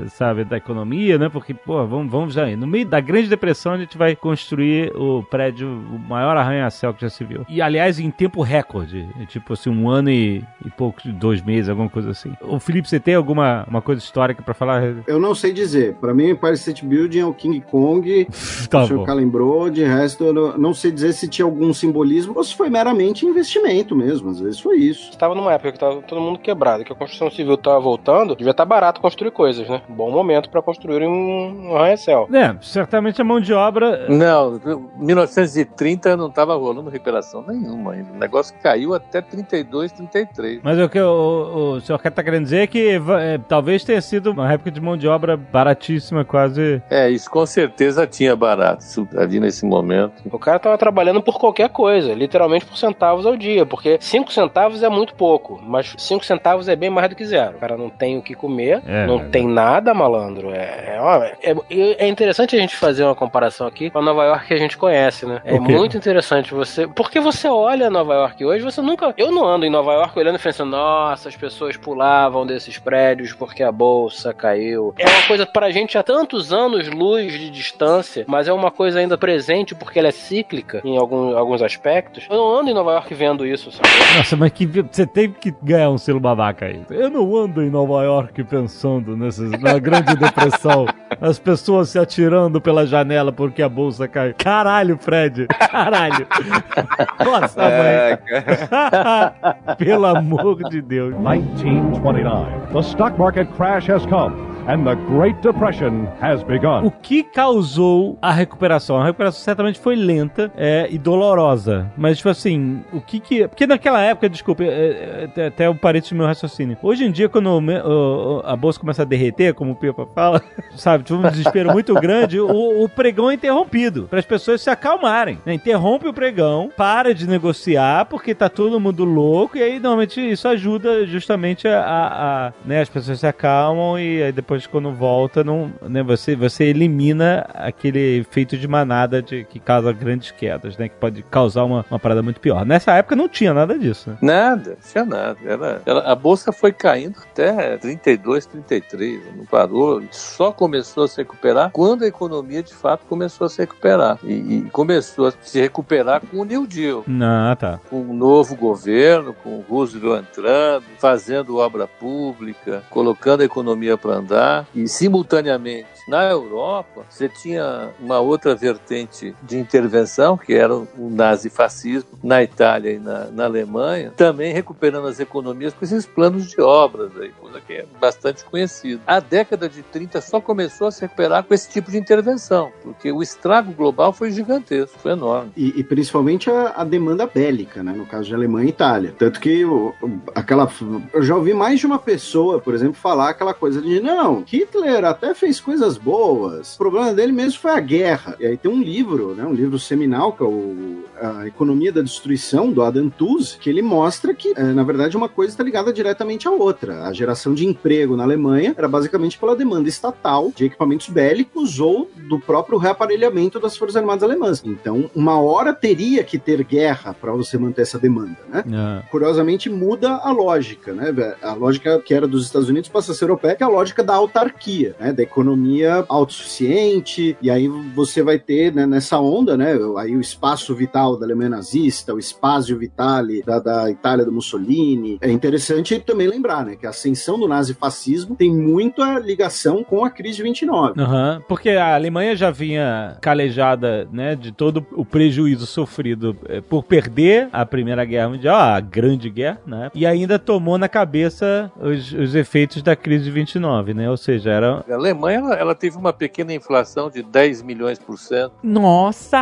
[0.08, 1.28] sabe, da economia, né?
[1.28, 2.56] Porque, pô, vamos vamos, vamos já aí.
[2.56, 7.02] No meio da Grande Depressão, a gente vai construir o prédio, o maior arranha-céu que
[7.02, 7.44] já se viu.
[7.48, 9.08] E, aliás, em tempo recorde.
[9.20, 12.32] É tipo assim, um ano e, e pouco, dois meses, alguma coisa assim.
[12.42, 14.82] O Felipe, você tem alguma uma coisa histórica pra falar?
[15.06, 15.94] Eu não sei dizer.
[15.94, 18.26] Pra mim, o Empire State Building é o King Kong.
[18.70, 19.70] tá o senhor K lembrou.
[19.70, 23.26] De resto, eu não, não sei dizer se tinha algum simbolismo ou se foi meramente
[23.26, 24.30] investimento mesmo.
[24.30, 25.10] Às vezes foi isso.
[25.10, 28.50] Estava numa época que tava todo mundo quebrado, que a construção civil tava voltando, devia
[28.50, 29.82] estar tá barato construir coisas, né?
[29.88, 31.87] Bom momento para construir um arranha-céu.
[32.32, 34.06] É, certamente a mão de obra.
[34.08, 34.60] Não,
[34.96, 38.12] 1930 não estava rolando recuperação nenhuma ainda.
[38.12, 40.60] O negócio caiu até 32, 33.
[40.62, 44.32] Mas o que o, o senhor está querendo dizer é que é, talvez tenha sido
[44.32, 46.82] uma época de mão de obra baratíssima, quase.
[46.90, 50.22] É, isso com certeza tinha barato ali nesse momento.
[50.30, 54.82] O cara estava trabalhando por qualquer coisa, literalmente por centavos ao dia, porque 5 centavos
[54.82, 57.56] é muito pouco, mas 5 centavos é bem mais do que zero.
[57.56, 60.50] O cara não tem o que comer, é, não é, tem nada, malandro.
[60.50, 60.98] É,
[61.42, 64.54] é, é, é interessante a gente fazer uma comparação aqui com a Nova York que
[64.54, 65.40] a gente conhece, né?
[65.44, 66.86] É muito interessante você.
[66.86, 69.14] Porque você olha Nova York hoje, você nunca.
[69.16, 73.32] Eu não ando em Nova York olhando e pensando, nossa, as pessoas pulavam desses prédios
[73.32, 74.94] porque a bolsa caiu.
[74.98, 78.98] É uma coisa pra gente há tantos anos luz de distância, mas é uma coisa
[78.98, 82.26] ainda presente porque ela é cíclica em algum, alguns aspectos.
[82.30, 83.88] Eu não ando em Nova York vendo isso, sabe?
[84.16, 86.82] Nossa, mas que você tem que ganhar um selo babaca aí.
[86.90, 90.86] Eu não ando em Nova York pensando nessas, na grande depressão.
[91.20, 94.34] As pessoas se atirando pela janela porque a bolsa caiu.
[94.38, 95.46] Caralho, Fred.
[95.48, 96.26] Caralho.
[97.24, 99.76] Nossa, é, mãe.
[99.78, 101.14] Pelo amor de Deus.
[101.14, 102.72] 1929.
[102.72, 106.84] The stock market crash has come and the Great Depression has begun.
[106.84, 109.00] O que causou a recuperação?
[109.00, 111.90] A recuperação certamente foi lenta é, e dolorosa.
[111.96, 113.48] Mas, tipo assim, o que que.
[113.48, 116.76] Porque naquela época, desculpa, é, é, até o parênteses do meu raciocínio.
[116.82, 120.42] Hoje em dia, quando o, a bolsa começa a derreter, como o Pipa fala,
[120.76, 124.68] sabe, tipo um desespero muito grande, o, o pregão é interrompido para as pessoas se
[124.68, 125.38] acalmarem.
[125.46, 125.54] Né?
[125.54, 130.46] Interrompe o pregão, para de negociar, porque tá todo mundo louco, e aí normalmente isso
[130.46, 134.92] ajuda justamente a, a, a né, as pessoas se acalmam e aí depois depois quando
[134.92, 140.76] volta, não, né, você, você elimina aquele efeito de manada de, que causa grandes quedas,
[140.76, 140.88] né?
[140.88, 142.64] Que pode causar uma, uma parada muito pior.
[142.66, 144.10] Nessa época não tinha nada disso.
[144.10, 144.16] Né?
[144.22, 145.38] Nada, tinha nada.
[145.44, 150.02] Era, a bolsa foi caindo até 32, 33, não parou.
[150.10, 154.18] Só começou a se recuperar quando a economia de fato começou a se recuperar.
[154.24, 157.04] E, e começou a se recuperar com o New Deal.
[157.22, 157.80] Ah, tá.
[157.88, 164.16] Com um novo governo, com o Roosevelt entrando, fazendo obra pública, colocando a economia para
[164.16, 170.74] andar lá e simultaneamente na Europa você tinha uma outra vertente de intervenção que era
[170.74, 176.48] o nazifascismo na Itália e na, na Alemanha, também recuperando as economias com esses planos
[176.48, 179.00] de obras aí, coisa que é bastante conhecida.
[179.06, 183.12] A década de 30 só começou a se recuperar com esse tipo de intervenção, porque
[183.12, 185.52] o estrago global foi gigantesco, foi enorme.
[185.56, 187.92] E, e principalmente a, a, demanda bélica, né?
[187.92, 189.14] No caso de Alemanha e Itália.
[189.18, 189.94] Tanto que o,
[190.34, 190.70] aquela.
[191.12, 195.04] Eu já ouvi mais de uma pessoa, por exemplo, falar aquela coisa de não, Hitler
[195.04, 196.74] até fez coisas boas.
[196.74, 198.36] O problema dele mesmo foi a guerra.
[198.40, 199.44] E aí tem um livro, né?
[199.44, 203.82] Um livro seminal, que é o A Economia da Destruição, do Adam Tooze, que ele
[203.82, 207.04] mostra que, é, na verdade, uma coisa está ligada diretamente à outra.
[207.04, 212.10] A geração de emprego na Alemanha era basicamente pela demanda estatal de equipamentos bélicos ou
[212.28, 214.62] do próprio reaparelhamento das Forças Armadas Alemãs.
[214.64, 218.64] Então, uma hora teria que ter guerra para você manter essa demanda, né?
[218.66, 219.08] É.
[219.10, 221.12] Curiosamente, muda a lógica, né?
[221.42, 224.02] A lógica que era dos Estados Unidos passa a ser europeia, que é a lógica
[224.02, 225.12] da autarquia, né?
[225.12, 229.78] Da economia autossuficiente, e aí você vai ter, né, nessa onda, né?
[229.98, 235.18] Aí o espaço vital da Alemanha nazista, o espaço vitale da, da Itália do Mussolini.
[235.20, 236.76] É interessante também lembrar, né?
[236.76, 241.00] Que a ascensão do nazifascismo tem muita ligação com a crise de 29.
[241.00, 246.82] Uhum, porque a Alemanha já vinha calejada, né, de todo o prejuízo sofrido eh, por
[246.82, 249.90] perder a Primeira Guerra Mundial, a Grande Guerra, né?
[249.94, 254.10] E ainda tomou na cabeça os, os efeitos da crise de 29, né?
[254.10, 254.84] Ou seja, era...
[254.88, 258.52] A Alemanha, ela, ela teve uma pequena inflação de 10 milhões por cento.
[258.62, 259.38] Nossa!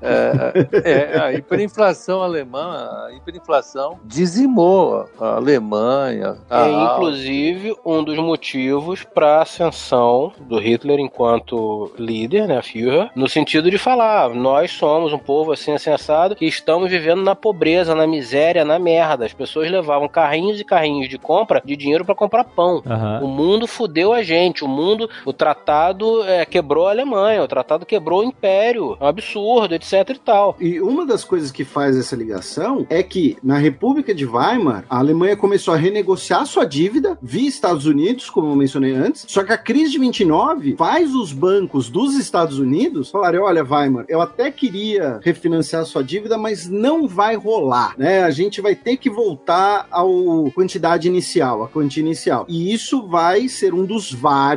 [0.00, 6.36] É, é, a hiperinflação alemã, a hiperinflação dizimou a Alemanha.
[6.48, 13.10] A é, inclusive, um dos motivos para a ascensão do Hitler enquanto líder, né, Führer,
[13.14, 17.94] no sentido de falar, nós somos um povo assim assensado que estamos vivendo na pobreza,
[17.94, 19.26] na miséria, na merda.
[19.26, 22.82] As pessoas levavam carrinhos e carrinhos de compra de dinheiro para comprar pão.
[22.84, 23.24] Uhum.
[23.24, 27.86] O mundo fudeu a gente, o mundo, o tratado é, quebrou a Alemanha, o tratado
[27.86, 30.56] quebrou o império, é um absurdo, etc e tal.
[30.60, 34.98] E uma das coisas que faz essa ligação é que na República de Weimar, a
[34.98, 39.52] Alemanha começou a renegociar sua dívida via Estados Unidos, como eu mencionei antes, só que
[39.52, 44.50] a crise de 29 faz os bancos dos Estados Unidos falarem, olha, Weimar, eu até
[44.50, 48.22] queria refinanciar sua dívida, mas não vai rolar, né?
[48.22, 52.44] A gente vai ter que voltar ao quantidade inicial, a quantia inicial.
[52.48, 54.55] E isso vai ser um dos vários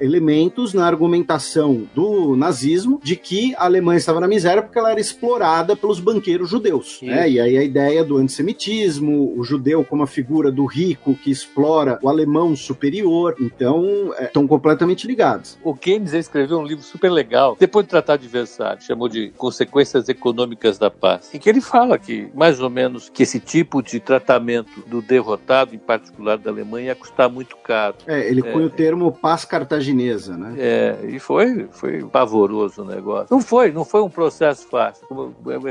[0.00, 5.00] elementos na argumentação do nazismo de que a Alemanha estava na miséria porque ela era
[5.00, 7.30] explorada pelos banqueiros judeus, né?
[7.30, 11.98] E aí a ideia do antissemitismo, o judeu como a figura do rico que explora
[12.02, 15.58] o alemão superior, então estão é, completamente ligados.
[15.62, 20.08] O Keynes escreveu um livro super legal, depois do Tratado de Versalhes, chamou de Consequências
[20.08, 24.00] Econômicas da Paz, em que ele fala que, mais ou menos, que esse tipo de
[24.00, 27.96] tratamento do derrotado, em particular da Alemanha, ia custar muito caro.
[28.06, 30.54] É, ele põe é, o termo paz cartaginesa, né?
[30.58, 33.28] É, e foi, foi pavoroso o negócio.
[33.30, 35.06] Não foi, não foi um processo fácil.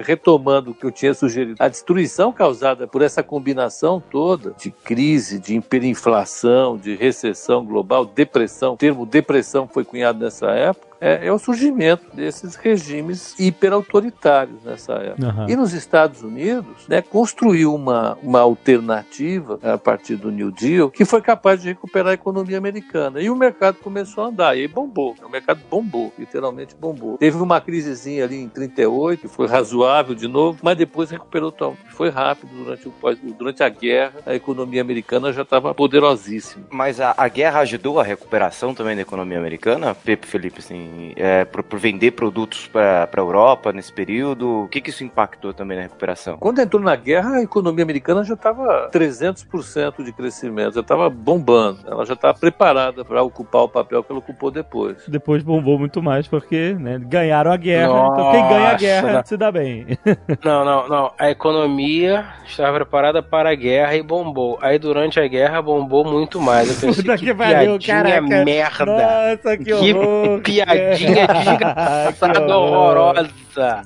[0.02, 5.40] Retomando o que eu tinha sugerido, a destruição causada por essa combinação toda de crise,
[5.40, 11.32] de hiperinflação, de recessão global, depressão, o termo depressão foi cunhado nessa época, é, é
[11.32, 15.28] o surgimento desses regimes hiperautoritários nessa época.
[15.28, 15.50] Uhum.
[15.50, 21.06] E nos Estados Unidos, né, construiu uma, uma alternativa a partir do New Deal que
[21.06, 23.22] foi capaz de recuperar a economia americana.
[23.22, 25.16] E o mercado começou a andar, e aí bombou.
[25.24, 27.18] O mercado bombou, literalmente bombou.
[27.18, 31.78] Teve uma crisezinha ali em 38, que foi razoável de novo, mas depois recuperou tão.
[31.90, 32.94] Foi rápido durante, o,
[33.38, 36.66] durante a guerra, a economia americana já estava poderosíssima.
[36.70, 41.46] Mas a, a guerra ajudou a recuperação também da economia americana, Pepe Felipe, assim, é,
[41.46, 44.64] por, por, vender produtos para a Europa nesse período?
[44.64, 46.38] O que, que isso impactou também na recuperação?
[46.38, 51.80] Quando entrou na guerra, a economia americana já estava 300% de crescimento, já estava bombando.
[51.86, 54.98] Ela já estava preparada para ocupar o papel que ela ocupou depois.
[55.08, 57.88] Depois bombou muito mais porque né, ganharam a guerra.
[57.88, 58.22] Nossa.
[58.22, 59.86] Então quem ganha a guerra se dá bem.
[60.44, 61.12] não, não, não.
[61.18, 64.58] A economia estava preparada para a guerra e bombou.
[64.62, 66.70] Aí durante a guerra bombou muito mais.
[66.70, 68.22] Eu pensei, que, que valeu, caraca.
[68.22, 68.86] merda.
[68.86, 70.42] Nossa, que, que horror.
[70.42, 73.30] piadinha piadinha desgraçada, horrorosa.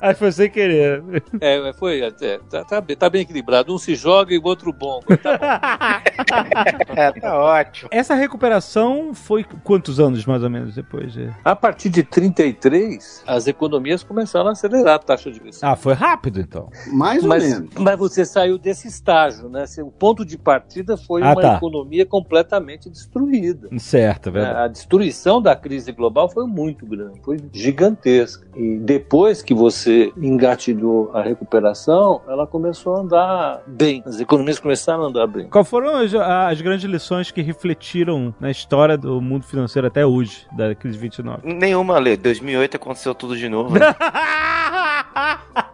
[0.01, 1.03] Que foi sem querer.
[1.39, 2.01] É, foi.
[2.01, 3.73] É, tá, tá, tá, bem equilibrado.
[3.73, 4.99] Um se joga e o outro bom.
[5.21, 6.03] Tá,
[6.95, 7.89] é, tá ótimo.
[7.91, 11.13] Essa recuperação foi quantos anos mais ou menos depois?
[11.13, 11.29] De...
[11.43, 15.71] A partir de 33, as economias começaram a acelerar a taxa de crescimento.
[15.71, 16.69] Ah, foi rápido então.
[16.91, 17.69] Mais ou mas, menos.
[17.75, 19.65] Mas você saiu desse estágio, né?
[19.79, 21.55] O ponto de partida foi ah, uma tá.
[21.55, 23.69] economia completamente destruída.
[23.79, 24.59] Certo, é verdade.
[24.59, 28.45] A destruição da crise global foi muito grande, foi gigantesca.
[28.55, 34.03] E depois que você engatilhou a recuperação, ela começou a andar bem.
[34.05, 35.47] As economias começaram a andar bem.
[35.47, 40.45] Quais foram as, as grandes lições que refletiram na história do mundo financeiro até hoje,
[40.51, 41.53] da crise 29?
[41.53, 42.15] Nenhuma, Lê.
[42.15, 43.77] 2008 aconteceu tudo de novo.
[43.77, 43.86] Né?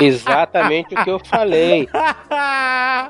[0.00, 1.88] Exatamente o que eu falei.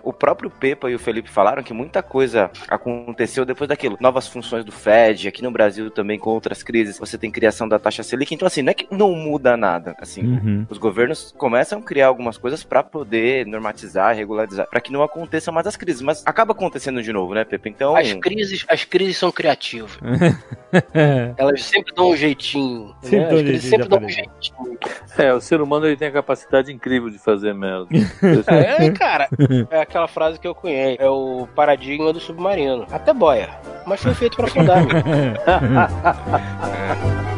[0.02, 3.96] o próprio Pepa e o Felipe falaram que muita coisa aconteceu depois daquilo.
[4.00, 7.78] Novas funções do Fed, aqui no Brasil também com outras crises, você tem criação da
[7.78, 8.34] taxa Selic.
[8.34, 9.94] Então, assim, não é que não muda nada.
[9.98, 10.66] Assim, uhum.
[10.68, 15.50] os governos começam a criar algumas coisas para poder normatizar, regularizar, para que não aconteça
[15.52, 16.02] mais as crises.
[16.02, 17.68] Mas acaba acontecendo de novo, né, Pepa?
[17.68, 17.96] Então.
[17.96, 19.98] As crises, as crises são criativas.
[21.36, 22.94] Elas sempre dão um jeitinho.
[23.02, 23.34] Sempre, né?
[23.34, 24.78] As crises sempre dão um jeitinho.
[25.16, 27.88] É, o ser humano ele tem a capacidade incrível de fazer merda.
[28.48, 29.28] é, cara,
[29.70, 31.00] é aquela frase que eu conheço.
[31.00, 32.86] É o paradigma do submarino.
[32.90, 33.50] Até boia.
[33.86, 34.84] Mas foi feito para afundar.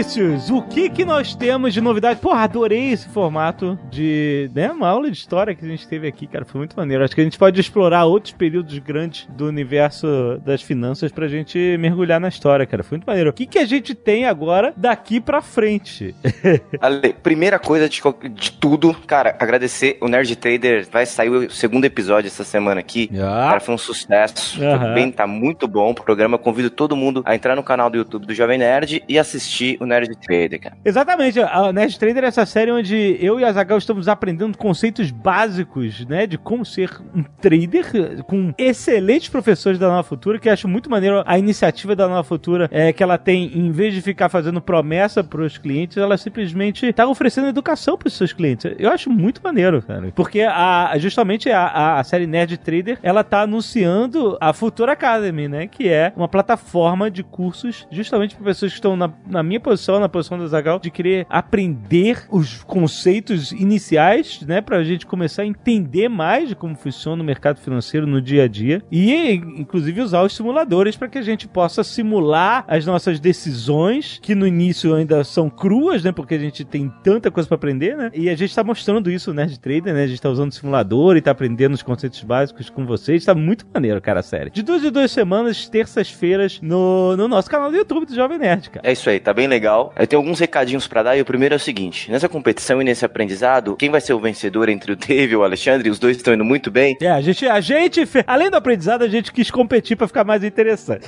[0.00, 2.20] Vinícius, o que que nós temos de novidade?
[2.20, 6.26] Porra, adorei esse formato de, né, uma aula de história que a gente teve aqui,
[6.26, 7.04] cara, foi muito maneiro.
[7.04, 11.76] Acho que a gente pode explorar outros períodos grandes do universo das finanças pra gente
[11.78, 12.82] mergulhar na história, cara.
[12.82, 13.28] Foi muito maneiro.
[13.28, 16.14] O que que a gente tem agora daqui pra frente?
[16.80, 18.00] Ale, primeira coisa de,
[18.32, 23.10] de, tudo, cara, agradecer o Nerd Trader, vai sair o segundo episódio essa semana aqui.
[23.14, 23.48] Ah.
[23.50, 24.62] Cara, foi um sucesso.
[24.62, 24.78] Uhum.
[24.78, 26.38] Foi bem, tá muito bom o programa.
[26.38, 29.89] Convido todo mundo a entrar no canal do YouTube do Jovem Nerd e assistir o
[29.90, 30.76] Nerd Trader, cara.
[30.84, 31.40] Exatamente.
[31.40, 36.06] A Nerd Trader é essa série onde eu e a Zagal estamos aprendendo conceitos básicos,
[36.06, 40.88] né, de como ser um trader com excelentes professores da Nova Futura, que acho muito
[40.88, 44.60] maneiro a iniciativa da Nova Futura é que ela tem, em vez de ficar fazendo
[44.60, 48.72] promessa para os clientes, ela simplesmente está oferecendo educação para os seus clientes.
[48.78, 50.12] Eu acho muito maneiro, cara.
[50.14, 55.66] Porque a, justamente a, a série Nerd Trader, ela tá anunciando a Futura Academy, né,
[55.66, 59.79] que é uma plataforma de cursos justamente para pessoas que estão na, na minha posição,
[59.88, 65.46] na posição do Zagal, de querer aprender os conceitos iniciais, né, pra gente começar a
[65.46, 70.22] entender mais de como funciona o mercado financeiro no dia a dia e, inclusive, usar
[70.22, 75.24] os simuladores para que a gente possa simular as nossas decisões, que no início ainda
[75.24, 78.54] são cruas, né, porque a gente tem tanta coisa para aprender, né, e a gente
[78.54, 81.74] tá mostrando isso né, de Trader, né, a gente tá usando simulador e tá aprendendo
[81.74, 84.50] os conceitos básicos com vocês, tá muito maneiro, cara, a série.
[84.50, 88.70] De duas em duas semanas, terças-feiras, no, no nosso canal do YouTube do Jovem Nerd,
[88.70, 88.88] cara.
[88.88, 89.69] É isso aí, tá bem legal.
[89.96, 92.84] Eu tenho alguns recadinhos para dar e o primeiro é o seguinte: nessa competição e
[92.84, 95.90] nesse aprendizado, quem vai ser o vencedor entre o Dave e o Alexandre?
[95.90, 96.96] Os dois estão indo muito bem.
[97.00, 100.42] É, a gente, a gente, além do aprendizado, a gente quis competir para ficar mais
[100.44, 101.06] interessante.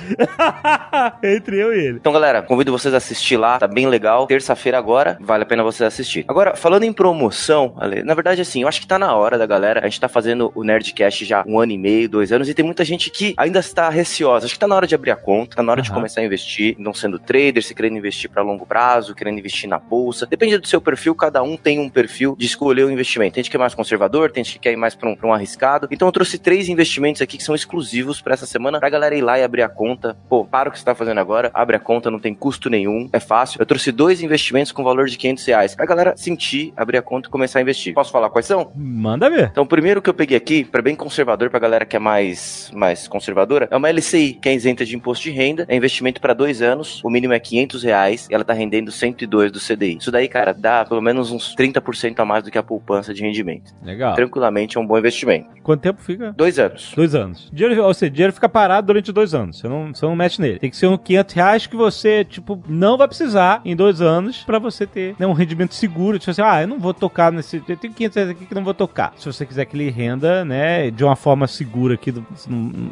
[1.23, 1.97] entre eu e ele.
[1.97, 4.27] Então, galera, convido vocês a assistir lá, tá bem legal.
[4.27, 6.25] Terça-feira agora, vale a pena vocês assistir.
[6.27, 9.45] Agora, falando em promoção, Ale, na verdade, assim, eu acho que tá na hora da
[9.45, 9.81] galera.
[9.81, 12.65] A gente tá fazendo o Nerdcast já um ano e meio, dois anos, e tem
[12.65, 14.45] muita gente que ainda está receosa.
[14.45, 15.85] Acho que tá na hora de abrir a conta, tá na hora uhum.
[15.85, 19.69] de começar a investir, não sendo trader, se querendo investir para longo prazo, querendo investir
[19.69, 20.25] na bolsa.
[20.25, 23.35] Depende do seu perfil, cada um tem um perfil de escolher o investimento.
[23.35, 25.33] Tem gente que é mais conservador, tem gente que quer ir mais para um, um
[25.33, 25.87] arriscado.
[25.91, 29.21] Então eu trouxe três investimentos aqui que são exclusivos para essa semana, pra galera ir
[29.21, 30.15] lá e abrir a conta.
[30.29, 33.09] Pô, para o que você tá fazendo agora, abre a conta, não tem custo nenhum,
[33.11, 33.61] é fácil.
[33.61, 37.27] Eu trouxe dois investimentos com valor de 500 reais, pra galera sentir, abrir a conta
[37.27, 37.93] e começar a investir.
[37.93, 38.71] Posso falar quais são?
[38.75, 39.49] Manda ver.
[39.51, 42.71] Então, o primeiro que eu peguei aqui, para bem conservador, pra galera que é mais,
[42.73, 46.33] mais conservadora, é uma LCI, que é isenta de imposto de renda, é investimento para
[46.33, 49.97] dois anos, o mínimo é 500 reais, e ela tá rendendo 102 do CDI.
[49.97, 53.21] Isso daí, cara, dá pelo menos uns 30% a mais do que a poupança de
[53.21, 53.71] rendimento.
[53.83, 54.15] Legal.
[54.15, 55.49] Tranquilamente é um bom investimento.
[55.61, 56.33] Quanto tempo fica?
[56.35, 56.93] Dois anos.
[56.95, 57.49] Dois anos.
[57.53, 59.59] Dinheiro, ou seja, dinheiro fica parado durante dois anos.
[59.59, 60.57] Você não, você não mexe nele.
[60.57, 64.43] Tem que ser uns 500 reais que você, tipo, não vai precisar em dois anos
[64.43, 66.17] para você ter né, um rendimento seguro.
[66.17, 67.63] Tipo assim, ah, eu não vou tocar nesse.
[67.67, 69.13] Eu tenho 500 reais aqui que não vou tocar.
[69.15, 72.11] Se você quiser que ele renda, né, de uma forma segura aqui,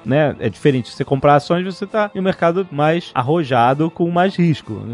[0.06, 0.90] né, é diferente.
[0.90, 4.86] Se você comprar ações, você tá em um mercado mais arrojado com mais risco.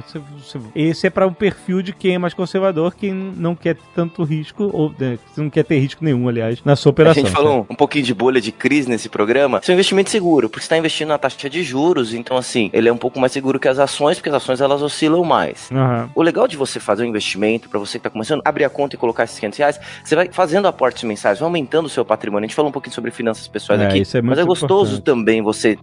[0.75, 4.69] Esse é para um perfil de quem é mais conservador, quem não quer tanto risco,
[4.73, 7.23] ou né, não quer ter risco nenhum, aliás, na sua operação.
[7.23, 9.59] A gente falou um, um pouquinho de bolha de crise nesse programa.
[9.61, 12.69] Isso é um investimento seguro, porque você está investindo na taxa de juros, então assim,
[12.73, 15.69] ele é um pouco mais seguro que as ações, porque as ações elas oscilam mais.
[15.71, 16.09] Uhum.
[16.15, 18.95] O legal de você fazer um investimento, para você que está começando, abrir a conta
[18.95, 22.45] e colocar esses 500 reais, você vai fazendo aportes mensais, vai aumentando o seu patrimônio.
[22.45, 25.05] A gente falou um pouquinho sobre finanças pessoais é, aqui, é mas é gostoso importante.
[25.05, 25.77] também você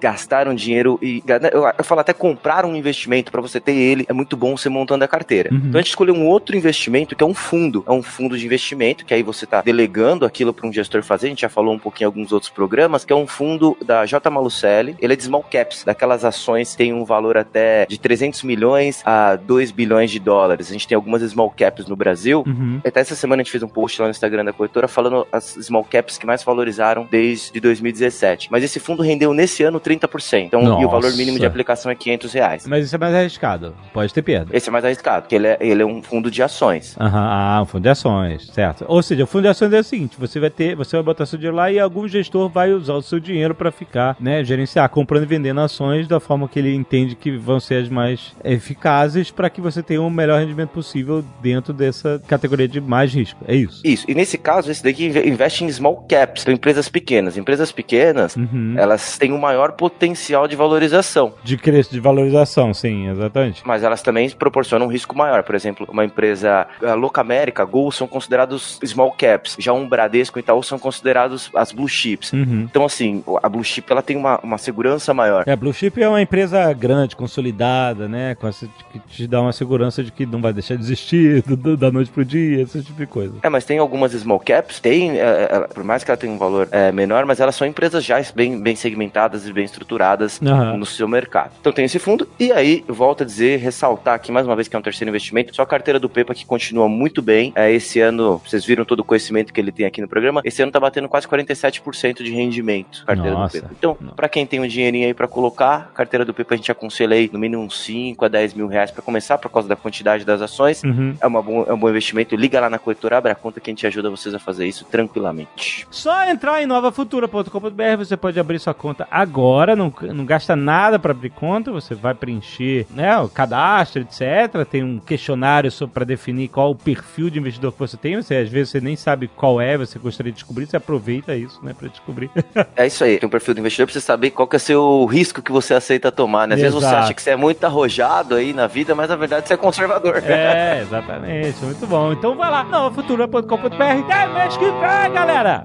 [0.00, 1.22] gastar um dinheiro e
[1.52, 4.68] eu, falo até comprar um investimento para você ter ter ele, é muito bom você
[4.68, 5.50] montando a carteira.
[5.52, 5.58] Uhum.
[5.58, 7.84] Então a gente escolheu um outro investimento que é um fundo.
[7.86, 11.26] É um fundo de investimento, que aí você está delegando aquilo para um gestor fazer.
[11.26, 14.04] A gente já falou um pouquinho em alguns outros programas, que é um fundo da
[14.06, 14.28] J.
[14.30, 14.96] Malucelli.
[15.00, 19.02] Ele é de small caps, daquelas ações que tem um valor até de 300 milhões
[19.04, 20.70] a 2 bilhões de dólares.
[20.70, 22.44] A gente tem algumas small caps no Brasil.
[22.46, 22.80] Uhum.
[22.84, 25.56] Até essa semana a gente fez um post lá no Instagram da corretora falando as
[25.60, 28.48] small caps que mais valorizaram desde 2017.
[28.50, 30.44] Mas esse fundo rendeu nesse ano 30%.
[30.44, 31.16] Então, e o valor Nossa.
[31.16, 32.66] mínimo de aplicação é 500 reais.
[32.66, 33.74] Mas isso é mais arriscado.
[33.92, 34.56] Pode ter perda.
[34.56, 36.96] Esse é mais arriscado, porque ele é, ele é um fundo de ações.
[36.98, 38.84] Aham, ah, um fundo de ações, certo.
[38.88, 41.26] Ou seja, o fundo de ações é o seguinte: você vai ter, você vai botar
[41.26, 44.88] seu dinheiro lá e algum gestor vai usar o seu dinheiro para ficar, né, gerenciar,
[44.88, 49.30] comprando e vendendo ações da forma que ele entende que vão ser as mais eficazes
[49.30, 53.40] para que você tenha o melhor rendimento possível dentro dessa categoria de mais risco.
[53.46, 53.80] É isso.
[53.84, 54.04] Isso.
[54.08, 57.36] E nesse caso, esse daqui inve- investe em small caps, então empresas pequenas.
[57.36, 58.74] Empresas pequenas, Uhum.
[58.76, 61.32] elas têm um maior potencial de valorização.
[61.42, 63.62] De crescimento, de valorização, sim, exatamente.
[63.70, 65.44] Mas elas também proporcionam um risco maior.
[65.44, 69.54] Por exemplo, uma empresa a Louca América, Gol, são considerados small caps.
[69.60, 72.32] Já um Bradesco e Itaú são considerados as blue chips.
[72.32, 72.66] Uhum.
[72.68, 75.44] Então, assim, a blue chip ela tem uma, uma segurança maior.
[75.46, 78.34] É, Blue Chip é uma empresa grande, consolidada, né?
[78.34, 81.76] Com essa, que te dá uma segurança de que não vai deixar de existir do-
[81.76, 83.34] da noite pro dia, esse tipo de coisa.
[83.42, 86.38] É, mas tem algumas small caps, tem, é, é, por mais que ela tenha um
[86.38, 90.76] valor é, menor, mas elas são empresas já bem, bem segmentadas e bem estruturadas Aham.
[90.76, 91.52] no seu mercado.
[91.60, 94.74] Então tem esse fundo, e aí, volto a dizer, ressaltar aqui mais uma vez que
[94.74, 97.52] é um terceiro investimento, só a carteira do Pepa que continua muito bem.
[97.54, 100.62] É, esse ano, vocês viram todo o conhecimento que ele tem aqui no programa, esse
[100.62, 103.58] ano tá batendo quase 47% de rendimento, carteira Nossa.
[103.58, 103.74] do Pepa.
[103.78, 107.14] Então, pra quem tem um dinheirinho aí pra colocar, carteira do Pepa a gente aconselha
[107.14, 110.24] aí no mínimo uns 5 a 10 mil reais pra começar, por causa da quantidade
[110.24, 110.82] das ações.
[110.82, 111.14] Uhum.
[111.20, 112.34] É, uma bom, é um bom investimento.
[112.36, 114.84] Liga lá na corretora, abre a conta que a gente ajuda vocês a fazer isso
[114.84, 115.86] tranquilamente.
[115.90, 121.12] Só entrar em novafutura.com.br, você pode abrir sua conta agora, não, não gasta nada para
[121.12, 124.64] abrir conta, você vai preencher né, o cadastro, etc.
[124.70, 128.16] Tem um questionário para definir qual o perfil de investidor que você tem.
[128.16, 131.58] Você, às vezes você nem sabe qual é, você gostaria de descobrir, você aproveita isso,
[131.64, 132.30] né, para descobrir.
[132.76, 133.18] É isso aí.
[133.18, 135.50] Tem um perfil do investidor pra você saber qual que é o seu risco que
[135.50, 136.54] você aceita tomar, né?
[136.54, 137.02] Às vezes você Exato.
[137.04, 140.16] acha que você é muito arrojado aí na vida, mas na verdade você é conservador.
[140.24, 142.12] é, exatamente, muito bom.
[142.12, 145.64] Então vai lá, novafutura.com.br, até mês que vem, galera!